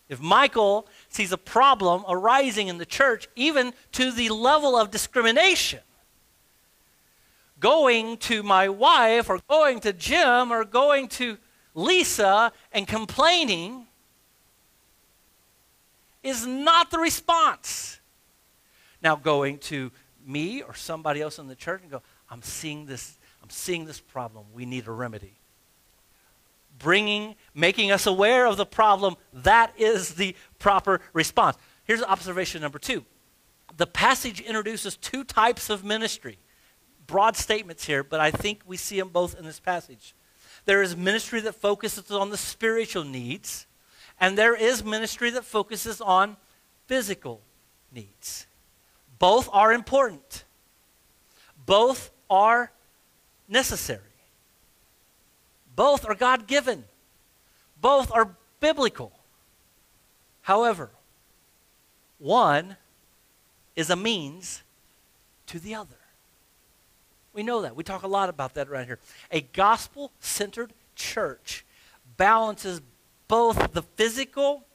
If 0.10 0.22
Michael 0.22 0.88
sees 1.10 1.32
a 1.32 1.38
problem 1.38 2.06
arising 2.08 2.70
in 2.70 2.78
the 2.78 2.86
church, 2.86 3.28
even 3.36 3.74
to 3.94 4.12
the 4.12 4.30
level 4.30 4.78
of 4.78 4.90
discrimination, 4.90 5.82
going 7.60 8.18
to 8.18 8.42
my 8.44 8.70
wife 8.70 9.30
or 9.30 9.40
going 9.50 9.80
to 9.82 9.92
Jim 9.92 10.52
or 10.52 10.64
going 10.64 11.08
to 11.10 11.38
Lisa 11.74 12.52
and 12.72 12.88
complaining 12.88 13.86
is 16.24 16.46
not 16.48 16.90
the 16.90 17.00
response. 17.00 18.00
Now, 19.02 19.16
going 19.16 19.60
to 19.60 19.92
me 20.26 20.62
or 20.62 20.74
somebody 20.74 21.22
else 21.22 21.38
in 21.40 21.48
the 21.48 21.56
church 21.56 21.82
and 21.82 21.92
go, 21.92 22.02
I'm 22.30 22.42
seeing 22.42 22.86
this, 22.86 23.18
I'm 23.44 23.50
seeing 23.50 23.86
this 23.86 24.00
problem. 24.00 24.46
We 24.54 24.66
need 24.66 24.88
a 24.88 24.92
remedy 24.92 25.37
bringing, 26.80 27.36
making 27.54 27.92
us 27.92 28.06
aware 28.06 28.46
of 28.46 28.58
the 28.58 28.66
problem, 28.66 29.16
that 29.34 29.74
is 29.78 30.16
the 30.16 30.36
proper 30.60 31.02
response. 31.14 31.58
Here's 31.84 32.04
observation 32.04 32.62
number 32.62 32.80
two. 32.80 33.06
The 33.78 33.88
passage 33.88 34.42
introduces 34.42 34.98
two 34.98 35.24
types 35.24 35.70
of 35.70 35.84
ministry. 35.84 36.40
Broad 37.06 37.38
statements 37.38 37.86
here, 37.86 38.04
but 38.04 38.20
I 38.20 38.32
think 38.32 38.62
we 38.66 38.76
see 38.76 39.00
them 39.00 39.10
both 39.10 39.38
in 39.38 39.46
this 39.46 39.60
passage. 39.60 40.14
There 40.66 40.82
is 40.82 40.98
ministry 40.98 41.40
that 41.42 41.56
focuses 41.56 42.12
on 42.12 42.30
the 42.30 42.38
spiritual 42.38 43.06
needs, 43.06 43.68
and 44.20 44.38
there 44.38 44.56
is 44.56 44.84
ministry 44.84 45.30
that 45.30 45.46
focuses 45.46 46.02
on 46.02 46.36
physical 46.88 47.42
needs. 47.92 48.48
Both 49.20 49.48
are 49.54 49.72
important, 49.72 50.44
both 51.66 52.12
are 52.30 52.72
necessary. 53.48 54.02
Both 55.78 56.06
are 56.06 56.16
God 56.16 56.48
given, 56.48 56.86
both 57.80 58.12
are 58.12 58.36
biblical. 58.60 59.12
However, 60.42 60.90
one 62.18 62.78
is 63.76 63.92
a 63.92 63.96
means 63.96 64.64
to 65.46 65.60
the 65.60 65.76
other. 65.76 66.00
We 67.32 67.44
know 67.44 67.62
that. 67.62 67.76
We 67.76 67.84
talk 67.84 68.02
a 68.02 68.08
lot 68.08 68.28
about 68.28 68.56
that 68.56 68.68
right 68.72 68.88
here. 68.88 68.98
A 69.32 69.42
gospel 69.42 70.12
centered 70.20 70.74
church 70.96 71.64
balances 72.18 72.82
both 73.28 73.74
the 73.74 73.84
physical 73.84 74.66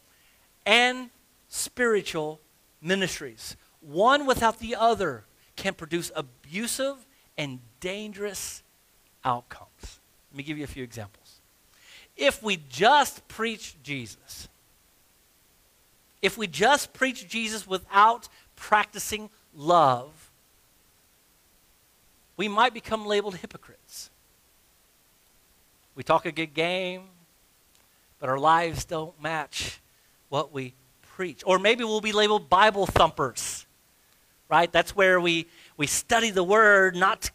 and 0.64 1.10
spiritual 1.48 2.40
ministries. 2.80 3.56
One 3.80 4.24
without 4.24 4.60
the 4.60 4.76
other 4.76 5.24
can 5.56 5.74
produce 5.74 6.12
abusive 6.14 7.04
and 7.36 7.58
dangerous 7.80 8.62
outcomes. 9.24 9.98
Let 10.32 10.38
me 10.38 10.44
give 10.44 10.56
you 10.56 10.64
a 10.64 10.68
few 10.68 10.82
examples. 10.82 11.40
If 12.16 12.42
we 12.42 12.56
just 12.70 13.28
preach 13.28 13.76
Jesus, 13.82 14.48
if 16.22 16.38
we 16.38 16.46
just 16.46 16.94
preach 16.94 17.28
Jesus 17.28 17.66
without 17.66 18.28
practicing 18.56 19.28
love, 19.54 20.30
we 22.38 22.48
might 22.48 22.72
become 22.72 23.04
labeled 23.04 23.36
hypocrites. 23.36 24.08
We 25.94 26.02
talk 26.02 26.24
a 26.24 26.32
good 26.32 26.54
game, 26.54 27.02
but 28.18 28.30
our 28.30 28.38
lives 28.38 28.86
don't 28.86 29.20
match 29.22 29.80
what 30.30 30.50
we 30.50 30.72
preach. 31.02 31.42
Or 31.44 31.58
maybe 31.58 31.84
we'll 31.84 32.00
be 32.00 32.12
labeled 32.12 32.48
Bible 32.48 32.86
thumpers, 32.86 33.66
right? 34.48 34.72
That's 34.72 34.96
where 34.96 35.20
we, 35.20 35.46
we 35.76 35.86
study 35.86 36.30
the 36.30 36.42
word 36.42 36.96
not 36.96 37.20
to 37.22 37.32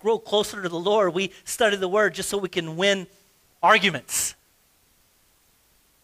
grow 0.00 0.18
closer 0.18 0.60
to 0.62 0.68
the 0.68 0.78
Lord, 0.78 1.14
we 1.14 1.32
study 1.44 1.76
the 1.76 1.88
Word 1.88 2.14
just 2.14 2.28
so 2.28 2.38
we 2.38 2.48
can 2.48 2.76
win 2.76 3.06
arguments. 3.62 4.34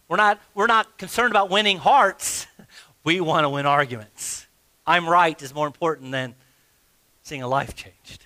We're 0.07 0.17
not, 0.17 0.39
we're 0.55 0.67
not 0.67 0.97
concerned 0.97 1.31
about 1.31 1.49
winning 1.49 1.77
hearts. 1.77 2.47
We 3.03 3.21
want 3.21 3.45
to 3.45 3.49
win 3.49 3.65
arguments. 3.65 4.47
I'm 4.85 5.07
right 5.07 5.41
is 5.41 5.55
more 5.55 5.65
important 5.65 6.11
than 6.11 6.35
seeing 7.23 7.41
a 7.41 7.47
life 7.47 7.73
changed. 7.73 8.25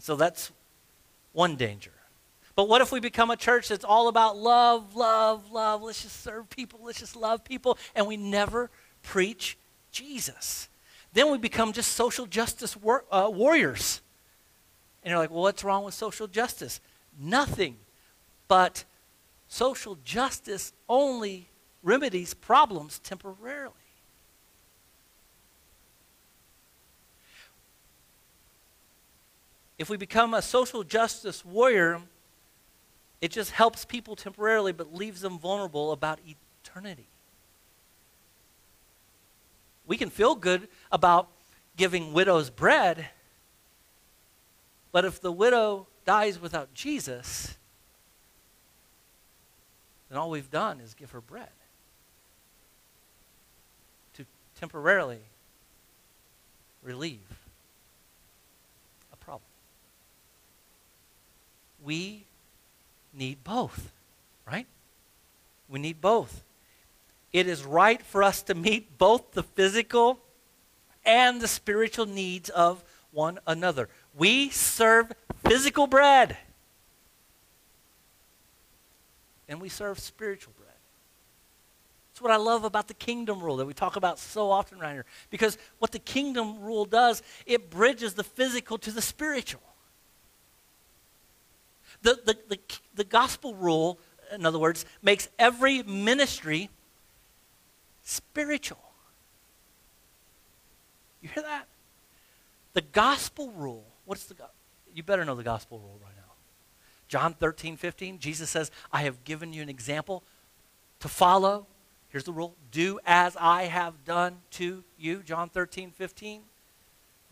So 0.00 0.16
that's 0.16 0.52
one 1.32 1.56
danger. 1.56 1.92
But 2.54 2.68
what 2.68 2.82
if 2.82 2.92
we 2.92 3.00
become 3.00 3.30
a 3.30 3.36
church 3.36 3.68
that's 3.68 3.84
all 3.84 4.08
about 4.08 4.36
love, 4.36 4.96
love, 4.96 5.50
love? 5.50 5.80
Let's 5.82 6.02
just 6.02 6.22
serve 6.22 6.50
people, 6.50 6.80
let's 6.82 6.98
just 6.98 7.16
love 7.16 7.42
people, 7.42 7.78
and 7.94 8.06
we 8.06 8.18
never 8.18 8.68
preach 9.02 9.56
Jesus. 9.92 10.68
Then 11.18 11.32
we 11.32 11.38
become 11.38 11.72
just 11.72 11.94
social 11.94 12.26
justice 12.26 12.76
uh, 13.10 13.28
warriors. 13.28 14.02
And 15.02 15.10
you're 15.10 15.18
like, 15.18 15.32
well, 15.32 15.42
what's 15.42 15.64
wrong 15.64 15.82
with 15.82 15.94
social 15.94 16.28
justice? 16.28 16.80
Nothing. 17.18 17.76
But 18.46 18.84
social 19.48 19.98
justice 20.04 20.72
only 20.88 21.48
remedies 21.82 22.34
problems 22.34 23.00
temporarily. 23.00 23.74
If 29.76 29.90
we 29.90 29.96
become 29.96 30.34
a 30.34 30.40
social 30.40 30.84
justice 30.84 31.44
warrior, 31.44 32.00
it 33.20 33.32
just 33.32 33.50
helps 33.50 33.84
people 33.84 34.14
temporarily 34.14 34.70
but 34.70 34.94
leaves 34.94 35.22
them 35.22 35.40
vulnerable 35.40 35.90
about 35.90 36.20
eternity. 36.64 37.08
We 39.88 39.96
can 39.96 40.10
feel 40.10 40.34
good 40.34 40.68
about 40.92 41.28
giving 41.76 42.12
widows 42.12 42.50
bread, 42.50 43.08
but 44.92 45.06
if 45.06 45.18
the 45.20 45.32
widow 45.32 45.86
dies 46.04 46.38
without 46.38 46.74
Jesus, 46.74 47.56
then 50.08 50.18
all 50.18 50.28
we've 50.28 50.50
done 50.50 50.80
is 50.80 50.92
give 50.92 51.10
her 51.12 51.22
bread 51.22 51.48
to 54.14 54.26
temporarily 54.60 55.20
relieve 56.82 57.38
a 59.10 59.16
problem. 59.16 59.48
We 61.82 62.24
need 63.14 63.42
both, 63.42 63.90
right? 64.46 64.66
We 65.66 65.78
need 65.78 66.02
both. 66.02 66.44
It 67.32 67.46
is 67.46 67.64
right 67.64 68.02
for 68.02 68.22
us 68.22 68.42
to 68.44 68.54
meet 68.54 68.98
both 68.98 69.32
the 69.32 69.42
physical 69.42 70.20
and 71.04 71.40
the 71.40 71.48
spiritual 71.48 72.06
needs 72.06 72.48
of 72.50 72.82
one 73.10 73.38
another. 73.46 73.88
We 74.14 74.50
serve 74.50 75.12
physical 75.46 75.86
bread, 75.86 76.36
and 79.48 79.60
we 79.60 79.68
serve 79.68 79.98
spiritual 79.98 80.52
bread. 80.56 80.68
That's 82.18 82.22
what 82.22 82.32
I 82.32 82.36
love 82.36 82.64
about 82.64 82.88
the 82.88 82.94
kingdom 82.94 83.40
rule 83.40 83.58
that 83.58 83.66
we 83.66 83.74
talk 83.74 83.96
about 83.96 84.18
so 84.18 84.50
often 84.50 84.80
around 84.80 84.94
here. 84.94 85.06
Because 85.30 85.56
what 85.78 85.92
the 85.92 86.00
kingdom 86.00 86.60
rule 86.60 86.84
does, 86.84 87.22
it 87.46 87.70
bridges 87.70 88.14
the 88.14 88.24
physical 88.24 88.76
to 88.78 88.90
the 88.90 89.00
spiritual. 89.00 89.62
The, 92.02 92.18
the, 92.24 92.36
the, 92.48 92.58
the 92.94 93.04
gospel 93.04 93.54
rule, 93.54 94.00
in 94.34 94.44
other 94.44 94.58
words, 94.58 94.84
makes 95.00 95.28
every 95.38 95.82
ministry 95.84 96.70
spiritual. 98.08 98.78
You 101.20 101.28
hear 101.28 101.42
that? 101.42 101.66
The 102.72 102.80
gospel 102.80 103.50
rule. 103.50 103.84
What's 104.06 104.24
the 104.24 104.34
you 104.94 105.02
better 105.02 105.24
know 105.24 105.34
the 105.34 105.42
gospel 105.42 105.78
rule 105.78 105.98
right 106.02 106.16
now. 106.16 106.32
John 107.08 107.34
13, 107.34 107.76
15, 107.76 108.18
Jesus 108.18 108.48
says, 108.48 108.70
I 108.90 109.02
have 109.02 109.24
given 109.24 109.52
you 109.52 109.62
an 109.62 109.68
example 109.68 110.22
to 111.00 111.08
follow. 111.08 111.66
Here's 112.08 112.24
the 112.24 112.32
rule 112.32 112.54
do 112.70 112.98
as 113.04 113.36
I 113.38 113.64
have 113.64 114.04
done 114.04 114.38
to 114.52 114.82
you. 114.98 115.22
John 115.22 115.50
13, 115.50 115.90
15. 115.90 116.40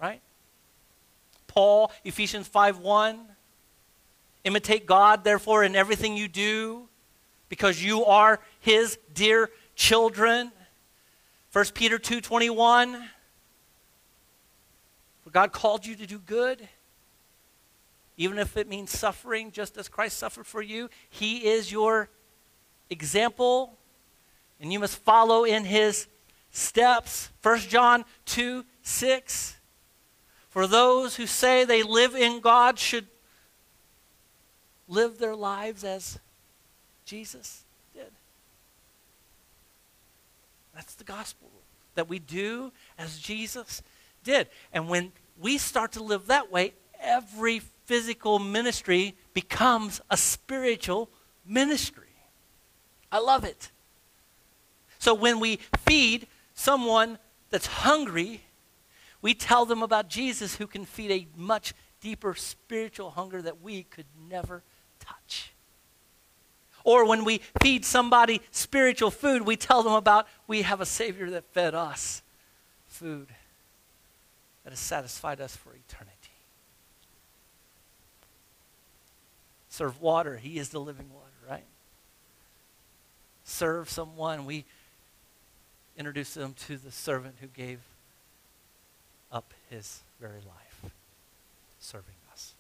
Right? 0.00 0.20
Paul, 1.46 1.90
Ephesians 2.04 2.46
5, 2.48 2.78
1. 2.78 3.20
Imitate 4.44 4.86
God, 4.86 5.24
therefore, 5.24 5.64
in 5.64 5.74
everything 5.74 6.16
you 6.16 6.28
do, 6.28 6.86
because 7.48 7.82
you 7.82 8.04
are 8.04 8.38
his 8.60 8.98
dear 9.14 9.50
children. 9.74 10.52
1 11.56 11.64
Peter 11.72 11.98
2:21 11.98 13.08
For 15.24 15.30
God 15.30 15.52
called 15.52 15.86
you 15.86 15.96
to 15.96 16.06
do 16.06 16.18
good, 16.18 16.68
even 18.18 18.38
if 18.38 18.58
it 18.58 18.68
means 18.68 18.90
suffering, 18.90 19.50
just 19.50 19.78
as 19.78 19.88
Christ 19.88 20.18
suffered 20.18 20.46
for 20.46 20.60
you. 20.60 20.90
He 21.08 21.46
is 21.46 21.72
your 21.72 22.10
example, 22.90 23.78
and 24.60 24.70
you 24.70 24.78
must 24.78 24.98
follow 24.98 25.44
in 25.44 25.64
his 25.64 26.08
steps. 26.50 27.30
1 27.40 27.60
John 27.60 28.04
2 28.26 28.62
6. 28.82 29.56
For 30.50 30.66
those 30.66 31.16
who 31.16 31.26
say 31.26 31.64
they 31.64 31.82
live 31.82 32.14
in 32.14 32.40
God 32.40 32.78
should 32.78 33.06
live 34.88 35.16
their 35.16 35.34
lives 35.34 35.84
as 35.84 36.18
Jesus 37.06 37.64
did. 37.94 38.12
That's 40.76 40.94
the 40.94 41.04
gospel 41.04 41.48
that 41.94 42.06
we 42.06 42.18
do 42.18 42.70
as 42.98 43.18
Jesus 43.18 43.82
did. 44.22 44.46
And 44.74 44.90
when 44.90 45.10
we 45.38 45.56
start 45.56 45.92
to 45.92 46.02
live 46.02 46.26
that 46.26 46.52
way, 46.52 46.74
every 47.00 47.60
physical 47.86 48.38
ministry 48.38 49.16
becomes 49.32 50.02
a 50.10 50.18
spiritual 50.18 51.08
ministry. 51.46 52.04
I 53.10 53.20
love 53.20 53.44
it. 53.44 53.70
So 54.98 55.14
when 55.14 55.40
we 55.40 55.60
feed 55.86 56.26
someone 56.52 57.18
that's 57.48 57.66
hungry, 57.66 58.42
we 59.22 59.32
tell 59.32 59.64
them 59.64 59.82
about 59.82 60.10
Jesus 60.10 60.56
who 60.56 60.66
can 60.66 60.84
feed 60.84 61.10
a 61.10 61.26
much 61.40 61.72
deeper 62.02 62.34
spiritual 62.34 63.12
hunger 63.12 63.40
that 63.40 63.62
we 63.62 63.84
could 63.84 64.06
never 64.28 64.62
touch. 65.00 65.54
Or 66.86 67.04
when 67.04 67.24
we 67.24 67.40
feed 67.60 67.84
somebody 67.84 68.40
spiritual 68.52 69.10
food, 69.10 69.42
we 69.42 69.56
tell 69.56 69.82
them 69.82 69.94
about 69.94 70.28
we 70.46 70.62
have 70.62 70.80
a 70.80 70.86
Savior 70.86 71.28
that 71.30 71.44
fed 71.52 71.74
us 71.74 72.22
food 72.86 73.26
that 74.62 74.70
has 74.70 74.78
satisfied 74.78 75.40
us 75.40 75.56
for 75.56 75.70
eternity. 75.70 76.12
Serve 79.68 80.00
water, 80.00 80.36
He 80.36 80.58
is 80.58 80.68
the 80.68 80.78
living 80.78 81.12
water, 81.12 81.26
right? 81.50 81.64
Serve 83.42 83.90
someone, 83.90 84.46
we 84.46 84.64
introduce 85.98 86.34
them 86.34 86.54
to 86.68 86.76
the 86.76 86.92
servant 86.92 87.34
who 87.40 87.48
gave 87.48 87.80
up 89.32 89.52
his 89.70 90.02
very 90.20 90.40
life 90.46 90.92
serving 91.80 92.14
us. 92.32 92.54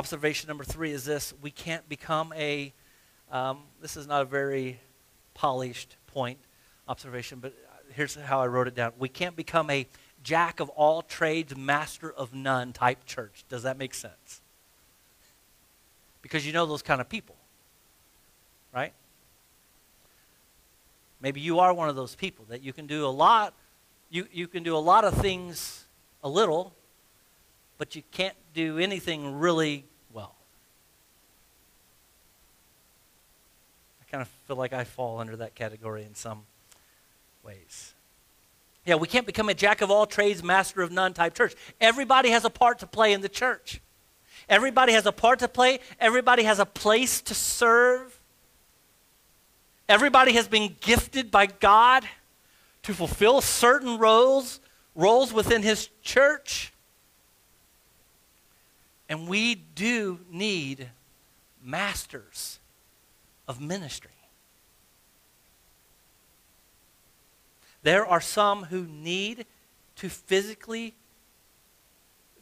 Observation 0.00 0.48
number 0.48 0.64
three 0.64 0.92
is 0.92 1.04
this 1.04 1.34
we 1.42 1.50
can't 1.50 1.86
become 1.86 2.32
a, 2.34 2.72
um, 3.30 3.58
this 3.82 3.98
is 3.98 4.06
not 4.06 4.22
a 4.22 4.24
very 4.24 4.80
polished 5.34 5.96
point 6.06 6.38
observation, 6.88 7.38
but 7.38 7.52
here's 7.92 8.14
how 8.14 8.40
I 8.40 8.46
wrote 8.46 8.66
it 8.66 8.74
down. 8.74 8.94
We 8.98 9.10
can't 9.10 9.36
become 9.36 9.68
a 9.68 9.86
jack 10.22 10.58
of 10.58 10.70
all 10.70 11.02
trades, 11.02 11.54
master 11.54 12.10
of 12.10 12.32
none 12.32 12.72
type 12.72 13.04
church. 13.04 13.44
Does 13.50 13.64
that 13.64 13.76
make 13.76 13.92
sense? 13.92 14.40
Because 16.22 16.46
you 16.46 16.54
know 16.54 16.64
those 16.64 16.80
kind 16.80 17.02
of 17.02 17.10
people, 17.10 17.36
right? 18.72 18.94
Maybe 21.20 21.42
you 21.42 21.58
are 21.58 21.74
one 21.74 21.90
of 21.90 21.94
those 21.94 22.14
people 22.14 22.46
that 22.48 22.62
you 22.62 22.72
can 22.72 22.86
do 22.86 23.04
a 23.04 23.12
lot, 23.12 23.52
you, 24.08 24.26
you 24.32 24.48
can 24.48 24.62
do 24.62 24.74
a 24.74 24.78
lot 24.78 25.04
of 25.04 25.12
things 25.12 25.84
a 26.24 26.28
little, 26.30 26.72
but 27.76 27.94
you 27.94 28.02
can't 28.10 28.36
do 28.54 28.78
anything 28.78 29.38
really 29.38 29.84
well. 30.12 30.34
I 33.99 33.99
kind 34.10 34.22
of 34.22 34.28
feel 34.46 34.56
like 34.56 34.72
I 34.72 34.84
fall 34.84 35.18
under 35.20 35.36
that 35.36 35.54
category 35.54 36.02
in 36.02 36.14
some 36.14 36.42
ways. 37.44 37.94
Yeah, 38.84 38.96
we 38.96 39.06
can't 39.06 39.26
become 39.26 39.48
a 39.48 39.54
jack 39.54 39.82
of 39.82 39.90
all 39.90 40.06
trades, 40.06 40.42
master 40.42 40.82
of 40.82 40.90
none 40.90 41.14
type 41.14 41.34
church. 41.34 41.54
Everybody 41.80 42.30
has 42.30 42.44
a 42.44 42.50
part 42.50 42.80
to 42.80 42.86
play 42.86 43.12
in 43.12 43.20
the 43.20 43.28
church. 43.28 43.80
Everybody 44.48 44.94
has 44.94 45.06
a 45.06 45.12
part 45.12 45.38
to 45.40 45.48
play. 45.48 45.80
Everybody 46.00 46.42
has 46.42 46.58
a 46.58 46.66
place 46.66 47.20
to 47.22 47.34
serve. 47.34 48.18
Everybody 49.88 50.32
has 50.32 50.48
been 50.48 50.76
gifted 50.80 51.30
by 51.30 51.46
God 51.46 52.04
to 52.84 52.94
fulfill 52.94 53.40
certain 53.40 53.98
roles, 53.98 54.60
roles 54.94 55.32
within 55.32 55.62
his 55.62 55.88
church. 56.02 56.72
And 59.08 59.28
we 59.28 59.56
do 59.56 60.20
need 60.30 60.88
masters 61.62 62.59
of 63.50 63.60
ministry. 63.60 64.12
There 67.82 68.06
are 68.06 68.20
some 68.20 68.62
who 68.62 68.86
need 68.86 69.44
to 69.96 70.08
physically, 70.08 70.94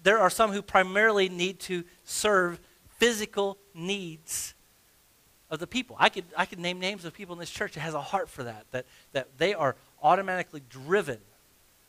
there 0.03 0.19
are 0.19 0.29
some 0.29 0.53
who 0.53 0.61
primarily 0.61 1.31
need 1.31 1.61
to 1.61 1.85
serve 2.05 2.61
physical 2.99 3.57
needs 3.73 4.53
of 5.51 5.61
the 5.61 5.67
people. 5.67 5.97
I 5.99 6.11
could, 6.11 6.25
I 6.37 6.45
could 6.45 6.59
name 6.59 6.79
names 6.79 7.07
of 7.07 7.15
people 7.15 7.33
in 7.33 7.39
this 7.39 7.49
church 7.49 7.73
that 7.73 7.81
has 7.81 7.95
a 7.95 8.03
heart 8.03 8.29
for 8.29 8.43
that, 8.43 8.67
that, 8.73 8.85
that 9.13 9.39
they 9.39 9.55
are 9.55 9.77
automatically 10.03 10.63
driven, 10.69 11.19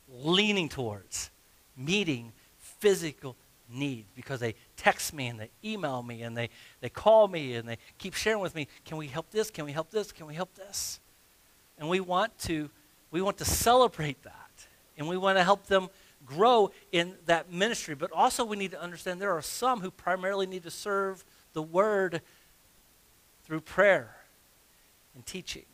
leaning 0.08 0.70
towards 0.70 1.30
meeting 1.76 2.32
physical 2.58 3.36
needs 3.72 4.10
because 4.16 4.40
they 4.40 4.56
text 4.76 5.14
me 5.14 5.28
and 5.28 5.40
they 5.40 5.50
email 5.64 6.02
me 6.02 6.22
and 6.24 6.36
they, 6.36 6.50
they 6.82 6.90
call 6.90 7.28
me 7.28 7.56
and 7.56 7.68
they 7.68 7.78
keep 7.98 8.14
sharing 8.14 8.40
with 8.40 8.56
me, 8.56 8.68
can 8.86 8.98
we 8.98 9.08
help 9.08 9.30
this? 9.32 9.52
Can 9.52 9.66
we 9.66 9.72
help 9.72 9.92
this? 9.92 10.12
Can 10.12 10.26
we 10.26 10.34
help 10.34 10.54
this? 10.56 11.00
And 11.78 11.90
we 11.90 12.00
want 12.00 12.38
to, 12.40 12.70
we 13.12 13.22
want 13.22 13.38
to 13.38 13.46
celebrate 13.46 14.22
that. 14.24 14.68
And 14.98 15.08
we 15.08 15.18
want 15.18 15.38
to 15.38 15.44
help 15.44 15.68
them 15.68 15.90
grow 16.26 16.72
in 16.92 17.16
that 17.26 17.52
ministry. 17.52 17.96
But 17.96 18.12
also 18.12 18.44
we 18.44 18.58
need 18.58 18.72
to 18.72 18.82
understand 18.82 19.22
there 19.22 19.36
are 19.36 19.42
some 19.42 19.82
who 19.82 19.92
primarily 19.92 20.46
need 20.46 20.64
to 20.64 20.72
serve 20.72 21.24
the 21.54 21.62
word 21.62 22.22
through 23.46 23.62
prayer 23.62 24.16
and 25.16 25.26
teaching. 25.26 25.66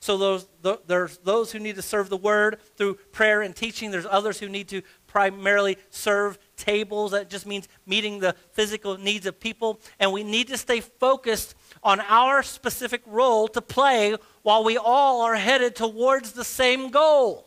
So 0.00 0.18
those, 0.18 0.48
th- 0.64 0.80
there's 0.88 1.18
those 1.18 1.52
who 1.52 1.60
need 1.60 1.76
to 1.76 1.82
serve 1.82 2.08
the 2.08 2.16
word 2.16 2.58
through 2.76 2.94
prayer 3.12 3.42
and 3.42 3.54
teaching. 3.54 3.92
There's 3.92 4.06
others 4.06 4.40
who 4.40 4.48
need 4.48 4.66
to 4.68 4.82
primarily 5.12 5.76
serve 5.90 6.38
tables. 6.56 7.10
That 7.10 7.28
just 7.28 7.44
means 7.46 7.68
meeting 7.84 8.18
the 8.18 8.34
physical 8.52 8.96
needs 8.96 9.26
of 9.26 9.38
people. 9.38 9.78
And 10.00 10.10
we 10.10 10.24
need 10.24 10.48
to 10.48 10.56
stay 10.56 10.80
focused 10.80 11.54
on 11.84 12.00
our 12.00 12.42
specific 12.42 13.02
role 13.04 13.46
to 13.48 13.60
play 13.60 14.16
while 14.40 14.64
we 14.64 14.78
all 14.78 15.20
are 15.20 15.34
headed 15.34 15.76
towards 15.76 16.32
the 16.32 16.44
same 16.44 16.90
goal 16.90 17.46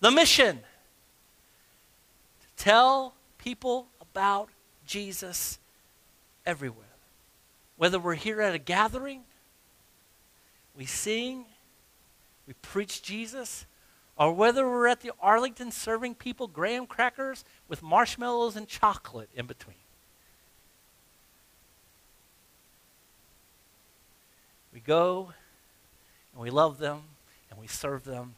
the 0.00 0.10
mission. 0.10 0.56
To 2.40 2.64
tell 2.64 3.14
people 3.36 3.88
about 4.00 4.48
Jesus 4.86 5.58
everywhere. 6.46 6.86
Whether 7.76 7.98
we're 7.98 8.14
here 8.14 8.40
at 8.40 8.54
a 8.54 8.58
gathering, 8.58 9.22
we 10.74 10.86
sing, 10.86 11.44
we 12.46 12.54
preach 12.62 13.02
Jesus, 13.02 13.66
or 14.18 14.32
whether 14.32 14.68
we're 14.68 14.88
at 14.88 15.00
the 15.00 15.12
Arlington 15.22 15.70
serving 15.70 16.16
people 16.16 16.48
graham 16.48 16.86
crackers 16.86 17.44
with 17.68 17.82
marshmallows 17.82 18.56
and 18.56 18.66
chocolate 18.66 19.30
in 19.34 19.46
between. 19.46 19.76
We 24.74 24.80
go 24.80 25.32
and 26.32 26.42
we 26.42 26.50
love 26.50 26.78
them 26.78 27.02
and 27.50 27.58
we 27.58 27.68
serve 27.68 28.04
them 28.04 28.34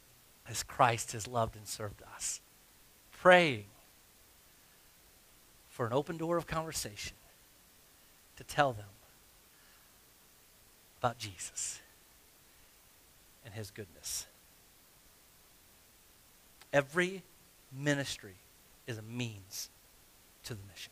as 0.47 0.63
Christ 0.63 1.13
has 1.13 1.27
loved 1.27 1.55
and 1.55 1.67
served 1.67 2.01
us. 2.15 2.41
Praying 3.11 3.65
for 5.69 5.85
an 5.87 5.93
open 5.93 6.17
door 6.17 6.37
of 6.37 6.45
conversation 6.45 7.15
to 8.37 8.43
tell 8.43 8.71
them 8.71 8.85
about 10.99 11.17
Jesus 11.17 11.79
and 13.43 13.53
his 13.55 13.71
goodness. 13.71 14.27
Every 16.73 17.23
ministry 17.71 18.35
is 18.87 18.97
a 18.97 19.01
means 19.01 19.69
to 20.43 20.53
the 20.53 20.61
mission. 20.71 20.91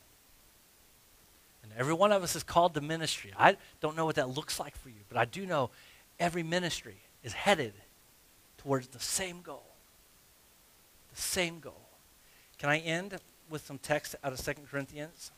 And 1.63 1.71
every 1.77 1.93
one 1.93 2.11
of 2.11 2.23
us 2.23 2.35
is 2.35 2.43
called 2.43 2.73
to 2.73 2.81
ministry. 2.81 3.31
I 3.37 3.57
don't 3.81 3.95
know 3.95 4.05
what 4.05 4.15
that 4.15 4.29
looks 4.29 4.59
like 4.59 4.75
for 4.75 4.89
you, 4.89 5.01
but 5.07 5.17
I 5.17 5.25
do 5.25 5.45
know 5.45 5.69
every 6.19 6.43
ministry 6.43 6.97
is 7.23 7.33
headed 7.33 7.73
towards 8.57 8.87
the 8.87 8.99
same 8.99 9.41
goal. 9.41 9.63
The 11.13 11.21
same 11.21 11.59
goal. 11.59 11.89
Can 12.57 12.69
I 12.69 12.79
end 12.79 13.17
with 13.49 13.65
some 13.65 13.77
text 13.77 14.15
out 14.23 14.33
of 14.33 14.39
2 14.43 14.53
Corinthians? 14.69 15.31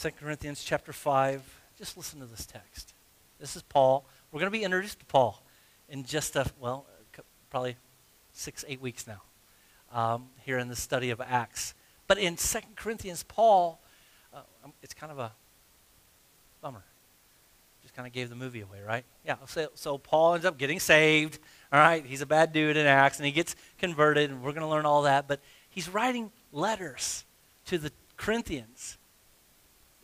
2 0.00 0.10
Corinthians 0.12 0.62
chapter 0.62 0.92
5. 0.92 1.42
Just 1.78 1.96
listen 1.96 2.20
to 2.20 2.26
this 2.26 2.46
text. 2.46 2.94
This 3.40 3.56
is 3.56 3.62
Paul. 3.62 4.04
We're 4.30 4.40
going 4.40 4.52
to 4.52 4.58
be 4.58 4.64
introduced 4.64 5.00
to 5.00 5.04
Paul 5.06 5.42
in 5.88 6.04
just 6.04 6.36
a, 6.36 6.46
well, 6.60 6.86
probably 7.50 7.76
six, 8.38 8.64
eight 8.68 8.80
weeks 8.80 9.06
now 9.06 9.22
um, 9.92 10.26
here 10.44 10.58
in 10.58 10.68
the 10.68 10.76
study 10.76 11.10
of 11.10 11.20
Acts. 11.20 11.74
But 12.06 12.18
in 12.18 12.36
2 12.36 12.58
Corinthians, 12.76 13.22
Paul, 13.24 13.80
uh, 14.32 14.40
um, 14.64 14.72
it's 14.82 14.94
kind 14.94 15.10
of 15.10 15.18
a 15.18 15.32
bummer. 16.62 16.84
Just 17.82 17.94
kind 17.94 18.06
of 18.06 18.12
gave 18.12 18.30
the 18.30 18.36
movie 18.36 18.60
away, 18.60 18.78
right? 18.86 19.04
Yeah, 19.26 19.36
so, 19.46 19.68
so 19.74 19.98
Paul 19.98 20.34
ends 20.34 20.46
up 20.46 20.56
getting 20.56 20.78
saved. 20.78 21.38
All 21.72 21.80
right, 21.80 22.04
he's 22.04 22.22
a 22.22 22.26
bad 22.26 22.52
dude 22.52 22.76
in 22.76 22.86
Acts, 22.86 23.18
and 23.18 23.26
he 23.26 23.32
gets 23.32 23.56
converted, 23.78 24.30
and 24.30 24.42
we're 24.42 24.52
going 24.52 24.62
to 24.62 24.68
learn 24.68 24.86
all 24.86 25.02
that. 25.02 25.26
But 25.26 25.40
he's 25.68 25.88
writing 25.88 26.30
letters 26.52 27.24
to 27.66 27.76
the 27.76 27.92
Corinthians, 28.16 28.98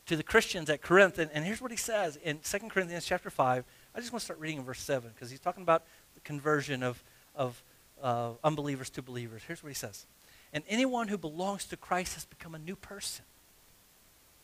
to 0.06 0.16
the 0.16 0.22
Christians 0.22 0.68
at 0.70 0.82
Corinth. 0.82 1.18
And, 1.18 1.30
and 1.32 1.44
here's 1.44 1.62
what 1.62 1.70
he 1.70 1.76
says 1.76 2.16
in 2.16 2.38
2 2.38 2.58
Corinthians 2.68 3.06
chapter 3.06 3.30
5. 3.30 3.64
I 3.94 4.00
just 4.00 4.12
want 4.12 4.20
to 4.20 4.24
start 4.24 4.40
reading 4.40 4.58
in 4.58 4.64
verse 4.64 4.80
7 4.80 5.10
because 5.14 5.30
he's 5.30 5.40
talking 5.40 5.62
about 5.62 5.84
the 6.14 6.20
conversion 6.20 6.82
of, 6.82 7.02
of 7.34 7.62
uh, 8.04 8.32
unbelievers 8.44 8.90
to 8.90 9.02
believers. 9.02 9.42
Here's 9.46 9.62
what 9.62 9.70
he 9.70 9.74
says 9.74 10.06
And 10.52 10.62
anyone 10.68 11.08
who 11.08 11.18
belongs 11.18 11.64
to 11.66 11.76
Christ 11.76 12.14
has 12.14 12.26
become 12.26 12.54
a 12.54 12.58
new 12.58 12.76
person. 12.76 13.24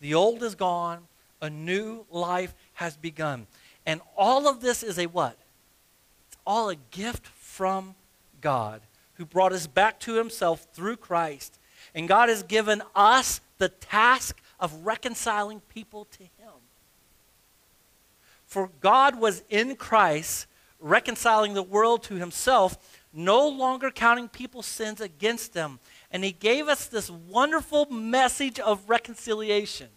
The 0.01 0.15
old 0.15 0.43
is 0.43 0.55
gone, 0.55 1.07
a 1.41 1.51
new 1.51 2.07
life 2.11 2.55
has 2.75 2.97
begun. 2.97 3.47
And 3.87 4.01
all 4.17 4.49
of 4.49 4.61
this 4.61 4.83
is 4.83 4.99
a 4.99 5.07
what? 5.07 5.37
It's 6.29 6.39
all 6.47 6.71
a 6.71 6.77
gift 6.77 7.27
from 7.27 7.95
God 8.41 8.81
who 9.15 9.27
brought 9.27 9.53
us 9.53 9.67
back 9.67 10.01
to 10.01 10.15
himself 10.15 10.67
through 10.73 10.97
Christ. 10.97 11.59
And 11.95 12.09
God 12.09 12.31
has 12.31 12.43
given 12.43 12.83
us 12.95 13.43
the 13.59 13.69
task 13.69 14.41
of 14.59 14.87
reconciling 14.87 15.61
people 15.69 16.07
to 16.13 16.23
him. 16.23 16.55
For 18.47 18.71
God 18.81 19.21
was 19.21 19.43
in 19.51 19.77
Christ 19.77 20.47
reconciling 20.81 21.55
the 21.55 21.63
world 21.63 22.03
to 22.05 22.15
himself 22.15 23.00
no 23.13 23.49
longer 23.49 23.91
counting 23.91 24.29
people's 24.29 24.67
sins 24.67 25.01
against 25.01 25.53
them. 25.53 25.81
And 26.11 26.23
he 26.23 26.33
gave 26.33 26.69
us 26.69 26.87
this 26.87 27.11
wonderful 27.11 27.87
message 27.87 28.61
of 28.61 28.89
reconciliation. 28.89 29.89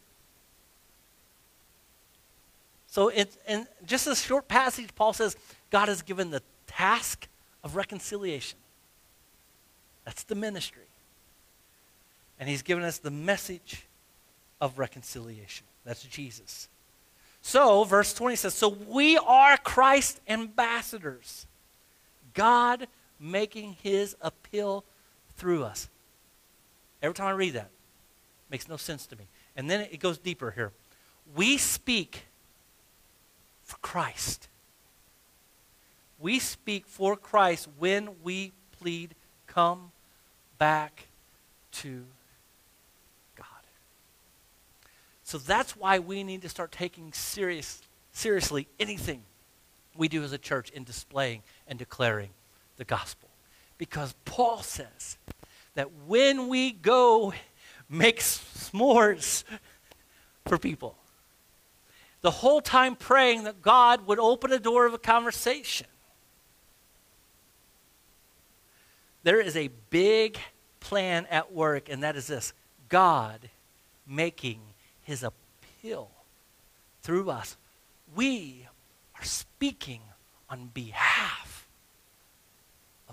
So, 2.88 3.10
it, 3.10 3.36
in 3.48 3.68
just 3.86 4.06
a 4.06 4.16
short 4.16 4.48
passage, 4.48 4.94
Paul 4.94 5.14
says 5.14 5.36
God 5.72 5.88
has 5.88 6.04
given 6.04 6.30
the 6.30 6.44
task 6.68 7.28
of 7.64 7.76
reconciliation. 7.76 8.60
That's 10.06 10.24
the 10.24 10.36
ministry. 10.36 10.84
And 12.40 12.50
he's 12.50 12.62
given 12.62 12.84
us 12.84 12.98
the 13.00 13.12
message 13.12 13.88
of 14.62 14.78
reconciliation. 14.78 15.66
That's 15.86 16.04
Jesus. 16.04 16.68
So, 17.42 17.84
verse 17.84 18.14
20 18.14 18.36
says, 18.36 18.54
So 18.54 18.70
we 18.70 19.18
are 19.18 19.58
Christ's 19.58 20.22
ambassadors. 20.28 21.46
God 22.34 22.88
making 23.24 23.78
his 23.82 24.16
appeal 24.22 24.84
through 25.38 25.64
us. 25.64 25.90
Every 27.02 27.16
time 27.16 27.28
I 27.28 27.32
read 27.32 27.54
that, 27.54 27.70
makes 28.50 28.68
no 28.68 28.78
sense 28.78 29.08
to 29.08 29.16
me. 29.16 29.28
And 29.56 29.70
then 29.70 29.82
it 29.82 30.00
goes 30.00 30.18
deeper 30.18 30.52
here. 30.52 30.72
We 31.36 31.58
speak 31.58 32.26
for 33.64 33.78
Christ. 33.78 34.50
We 36.20 36.40
speak 36.40 36.86
for 36.86 37.16
Christ 37.16 37.70
when 37.80 38.10
we 38.24 38.52
plead, 38.80 39.16
come 39.48 39.92
back 40.58 41.08
to 41.72 42.04
God. 43.38 43.46
So 45.24 45.38
that's 45.38 45.78
why 45.78 46.00
we 46.00 46.24
need 46.24 46.42
to 46.42 46.50
start 46.50 46.72
taking 46.72 47.14
serious, 47.14 47.82
seriously 48.12 48.68
anything 48.80 49.24
we 49.96 50.08
do 50.08 50.24
as 50.24 50.34
a 50.34 50.38
church 50.38 50.70
in 50.72 50.84
displaying 50.84 51.42
and 51.68 51.80
declaring 51.80 52.30
the 52.78 52.86
gospel. 52.86 53.30
Because 53.78 54.14
Paul 54.26 54.62
says 54.62 55.18
that 55.76 55.90
when 56.08 56.48
we 56.48 56.72
go 56.72 57.34
make 57.90 58.20
s'mores 58.20 59.44
for 60.46 60.58
people, 60.58 60.96
the 62.22 62.32
whole 62.32 62.62
time 62.62 62.96
praying 62.96 63.44
that 63.44 63.62
God 63.62 64.08
would 64.08 64.20
open 64.20 64.52
a 64.52 64.60
door 64.60 64.86
of 64.86 64.94
a 64.94 64.98
conversation. 64.98 65.88
There 69.24 69.42
is 69.42 69.56
a 69.56 69.70
big 69.90 70.38
plan 70.80 71.26
at 71.30 71.54
work, 71.54 71.90
and 71.90 72.04
that 72.04 72.16
is 72.16 72.28
this 72.28 72.54
God 72.90 73.50
making 74.08 74.60
his 75.02 75.24
appeal 75.24 76.12
through 77.02 77.30
us. 77.30 77.58
We 78.16 78.68
are 79.20 79.26
speaking 79.26 80.02
on 80.50 80.68
behalf 80.74 81.53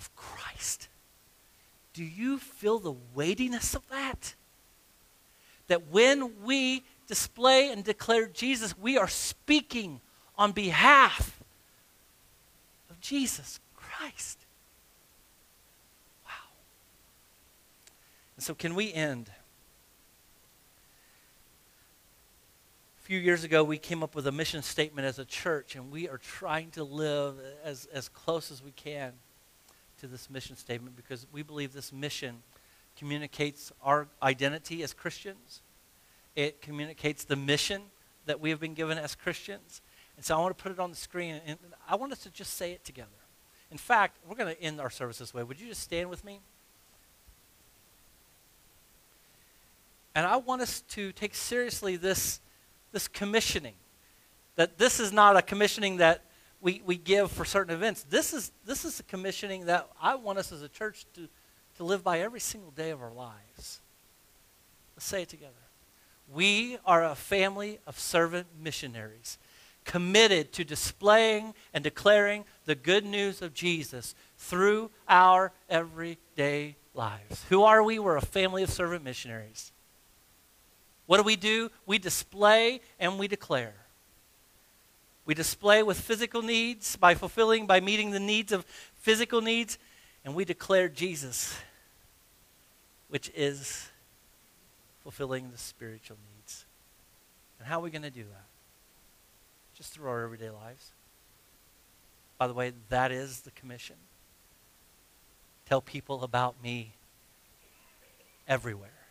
of 0.00 0.16
Christ. 0.16 0.88
Do 1.92 2.02
you 2.02 2.38
feel 2.38 2.78
the 2.78 2.94
weightiness 3.14 3.74
of 3.74 3.86
that? 3.90 4.34
That 5.66 5.88
when 5.88 6.42
we 6.42 6.84
display 7.06 7.70
and 7.70 7.84
declare 7.84 8.26
Jesus, 8.26 8.76
we 8.78 8.96
are 8.96 9.08
speaking 9.08 10.00
on 10.38 10.52
behalf 10.52 11.38
of 12.88 12.98
Jesus 13.02 13.60
Christ. 13.76 14.38
Wow. 16.24 16.30
And 18.36 18.42
so, 18.42 18.54
can 18.54 18.74
we 18.74 18.90
end? 18.94 19.30
A 22.98 23.02
few 23.02 23.18
years 23.18 23.44
ago, 23.44 23.62
we 23.62 23.76
came 23.76 24.02
up 24.02 24.14
with 24.14 24.26
a 24.26 24.32
mission 24.32 24.62
statement 24.62 25.06
as 25.06 25.18
a 25.18 25.26
church, 25.26 25.76
and 25.76 25.90
we 25.92 26.08
are 26.08 26.18
trying 26.18 26.70
to 26.70 26.84
live 26.84 27.34
as, 27.62 27.86
as 27.92 28.08
close 28.08 28.50
as 28.50 28.62
we 28.62 28.70
can 28.70 29.12
to 30.00 30.06
this 30.06 30.30
mission 30.30 30.56
statement 30.56 30.96
because 30.96 31.26
we 31.32 31.42
believe 31.42 31.72
this 31.72 31.92
mission 31.92 32.42
communicates 32.96 33.72
our 33.82 34.08
identity 34.22 34.82
as 34.82 34.92
Christians. 34.92 35.62
It 36.36 36.60
communicates 36.60 37.24
the 37.24 37.36
mission 37.36 37.82
that 38.26 38.40
we 38.40 38.50
have 38.50 38.60
been 38.60 38.74
given 38.74 38.98
as 38.98 39.14
Christians. 39.14 39.80
And 40.16 40.24
so 40.24 40.36
I 40.36 40.40
want 40.40 40.56
to 40.56 40.62
put 40.62 40.72
it 40.72 40.78
on 40.78 40.90
the 40.90 40.96
screen, 40.96 41.40
and 41.46 41.58
I 41.88 41.96
want 41.96 42.12
us 42.12 42.18
to 42.20 42.30
just 42.30 42.54
say 42.54 42.72
it 42.72 42.84
together. 42.84 43.08
In 43.70 43.78
fact, 43.78 44.18
we're 44.28 44.36
going 44.36 44.54
to 44.54 44.62
end 44.62 44.80
our 44.80 44.90
service 44.90 45.18
this 45.18 45.32
way. 45.32 45.42
Would 45.42 45.60
you 45.60 45.68
just 45.68 45.82
stand 45.82 46.10
with 46.10 46.24
me? 46.24 46.40
And 50.14 50.26
I 50.26 50.36
want 50.36 50.60
us 50.60 50.80
to 50.90 51.12
take 51.12 51.34
seriously 51.34 51.96
this, 51.96 52.40
this 52.92 53.06
commissioning. 53.06 53.74
That 54.56 54.76
this 54.76 55.00
is 55.00 55.12
not 55.12 55.36
a 55.36 55.42
commissioning 55.42 55.98
that 55.98 56.24
we, 56.60 56.82
we 56.84 56.96
give 56.96 57.30
for 57.30 57.44
certain 57.44 57.74
events. 57.74 58.04
This 58.08 58.32
is, 58.32 58.52
this 58.66 58.84
is 58.84 59.00
a 59.00 59.02
commissioning 59.04 59.66
that 59.66 59.88
I 60.00 60.14
want 60.14 60.38
us 60.38 60.52
as 60.52 60.62
a 60.62 60.68
church 60.68 61.06
to, 61.14 61.28
to 61.76 61.84
live 61.84 62.04
by 62.04 62.20
every 62.20 62.40
single 62.40 62.70
day 62.70 62.90
of 62.90 63.02
our 63.02 63.12
lives. 63.12 63.80
Let's 64.96 65.06
say 65.06 65.22
it 65.22 65.28
together. 65.28 65.52
We 66.32 66.78
are 66.84 67.04
a 67.04 67.14
family 67.14 67.78
of 67.86 67.98
servant 67.98 68.46
missionaries 68.62 69.38
committed 69.84 70.52
to 70.52 70.64
displaying 70.64 71.54
and 71.72 71.82
declaring 71.82 72.44
the 72.66 72.74
good 72.74 73.04
news 73.04 73.42
of 73.42 73.54
Jesus 73.54 74.14
through 74.36 74.90
our 75.08 75.52
everyday 75.68 76.76
lives. 76.94 77.44
Who 77.48 77.62
are 77.62 77.82
we? 77.82 77.98
We're 77.98 78.16
a 78.16 78.20
family 78.20 78.62
of 78.62 78.70
servant 78.70 79.02
missionaries. 79.02 79.72
What 81.06 81.16
do 81.16 81.22
we 81.22 81.36
do? 81.36 81.70
We 81.86 81.98
display 81.98 82.82
and 83.00 83.18
we 83.18 83.26
declare. 83.26 83.74
We 85.30 85.34
display 85.34 85.84
with 85.84 86.00
physical 86.00 86.42
needs 86.42 86.96
by 86.96 87.14
fulfilling, 87.14 87.68
by 87.68 87.78
meeting 87.78 88.10
the 88.10 88.18
needs 88.18 88.50
of 88.50 88.64
physical 88.96 89.40
needs, 89.40 89.78
and 90.24 90.34
we 90.34 90.44
declare 90.44 90.88
Jesus, 90.88 91.56
which 93.06 93.30
is 93.36 93.90
fulfilling 95.04 95.52
the 95.52 95.56
spiritual 95.56 96.16
needs. 96.34 96.64
And 97.60 97.68
how 97.68 97.78
are 97.78 97.82
we 97.82 97.90
going 97.92 98.02
to 98.02 98.10
do 98.10 98.24
that? 98.24 98.44
Just 99.76 99.92
through 99.92 100.08
our 100.08 100.24
everyday 100.24 100.50
lives. 100.50 100.90
By 102.36 102.48
the 102.48 102.52
way, 102.52 102.72
that 102.88 103.12
is 103.12 103.42
the 103.42 103.52
commission. 103.52 103.94
Tell 105.64 105.80
people 105.80 106.24
about 106.24 106.60
me 106.60 106.94
everywhere. 108.48 109.06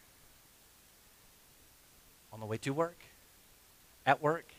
On 2.34 2.42
the 2.42 2.46
way 2.46 2.58
to 2.58 2.74
work, 2.74 3.06
at 4.06 4.22
work, 4.22 4.52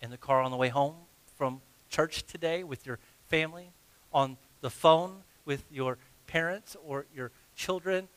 in 0.00 0.10
the 0.10 0.16
car 0.16 0.40
on 0.40 0.50
the 0.50 0.56
way 0.56 0.68
home 0.68 0.94
from 1.36 1.60
church 1.88 2.24
today 2.24 2.64
with 2.64 2.86
your 2.86 2.98
family, 3.28 3.72
on 4.12 4.36
the 4.60 4.70
phone 4.70 5.22
with 5.44 5.64
your 5.70 5.98
parents 6.26 6.76
or 6.84 7.06
your 7.14 7.30
children, 7.54 8.08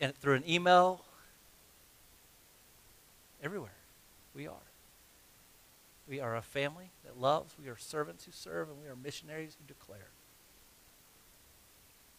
and 0.00 0.14
through 0.16 0.34
an 0.34 0.48
email. 0.48 1.04
Everywhere 3.42 3.70
we 4.34 4.46
are. 4.46 4.54
We 6.08 6.20
are 6.20 6.36
a 6.36 6.42
family 6.42 6.90
that 7.04 7.18
loves. 7.18 7.54
We 7.62 7.68
are 7.68 7.76
servants 7.76 8.24
who 8.24 8.32
serve, 8.32 8.68
and 8.68 8.78
we 8.80 8.88
are 8.88 8.96
missionaries 8.96 9.56
who 9.58 9.66
declare. 9.66 10.10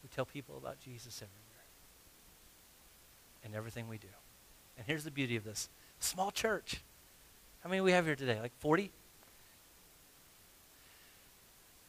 We 0.02 0.10
tell 0.10 0.26
people 0.26 0.58
about 0.58 0.80
Jesus 0.80 1.22
everywhere 1.22 1.42
in 3.44 3.56
everything 3.56 3.88
we 3.88 3.98
do. 3.98 4.08
And 4.78 4.86
here's 4.88 5.04
the 5.04 5.12
beauty 5.12 5.36
of 5.36 5.44
this 5.44 5.70
small 6.00 6.32
church. 6.32 6.82
How 7.66 7.72
many 7.72 7.82
we 7.82 7.94
have 7.94 8.06
here 8.06 8.16
today? 8.16 8.40
Like 8.40 8.52
40? 8.60 8.92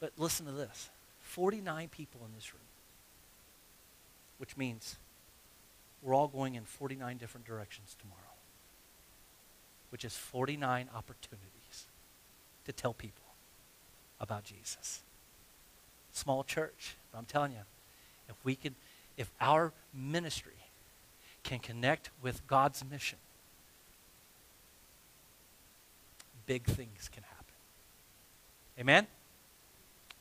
But 0.00 0.12
listen 0.16 0.46
to 0.46 0.52
this 0.52 0.88
49 1.20 1.88
people 1.88 2.22
in 2.24 2.34
this 2.34 2.54
room, 2.54 2.62
which 4.38 4.56
means 4.56 4.96
we're 6.00 6.14
all 6.14 6.28
going 6.28 6.54
in 6.54 6.64
49 6.64 7.18
different 7.18 7.46
directions 7.46 7.94
tomorrow, 8.00 8.20
which 9.90 10.02
is 10.02 10.16
49 10.16 10.88
opportunities 10.96 11.84
to 12.64 12.72
tell 12.72 12.94
people 12.94 13.34
about 14.18 14.44
Jesus. 14.44 15.02
Small 16.10 16.42
church, 16.42 16.96
but 17.12 17.18
I'm 17.18 17.26
telling 17.26 17.52
you, 17.52 17.64
if 18.30 18.36
we 18.44 18.54
can, 18.54 18.76
if 19.18 19.30
our 19.42 19.74
ministry 19.92 20.70
can 21.42 21.58
connect 21.58 22.08
with 22.22 22.46
God's 22.46 22.82
mission, 22.82 23.18
big 26.46 26.64
things 26.64 27.08
can 27.08 27.22
happen. 27.24 27.54
Amen? 28.78 29.06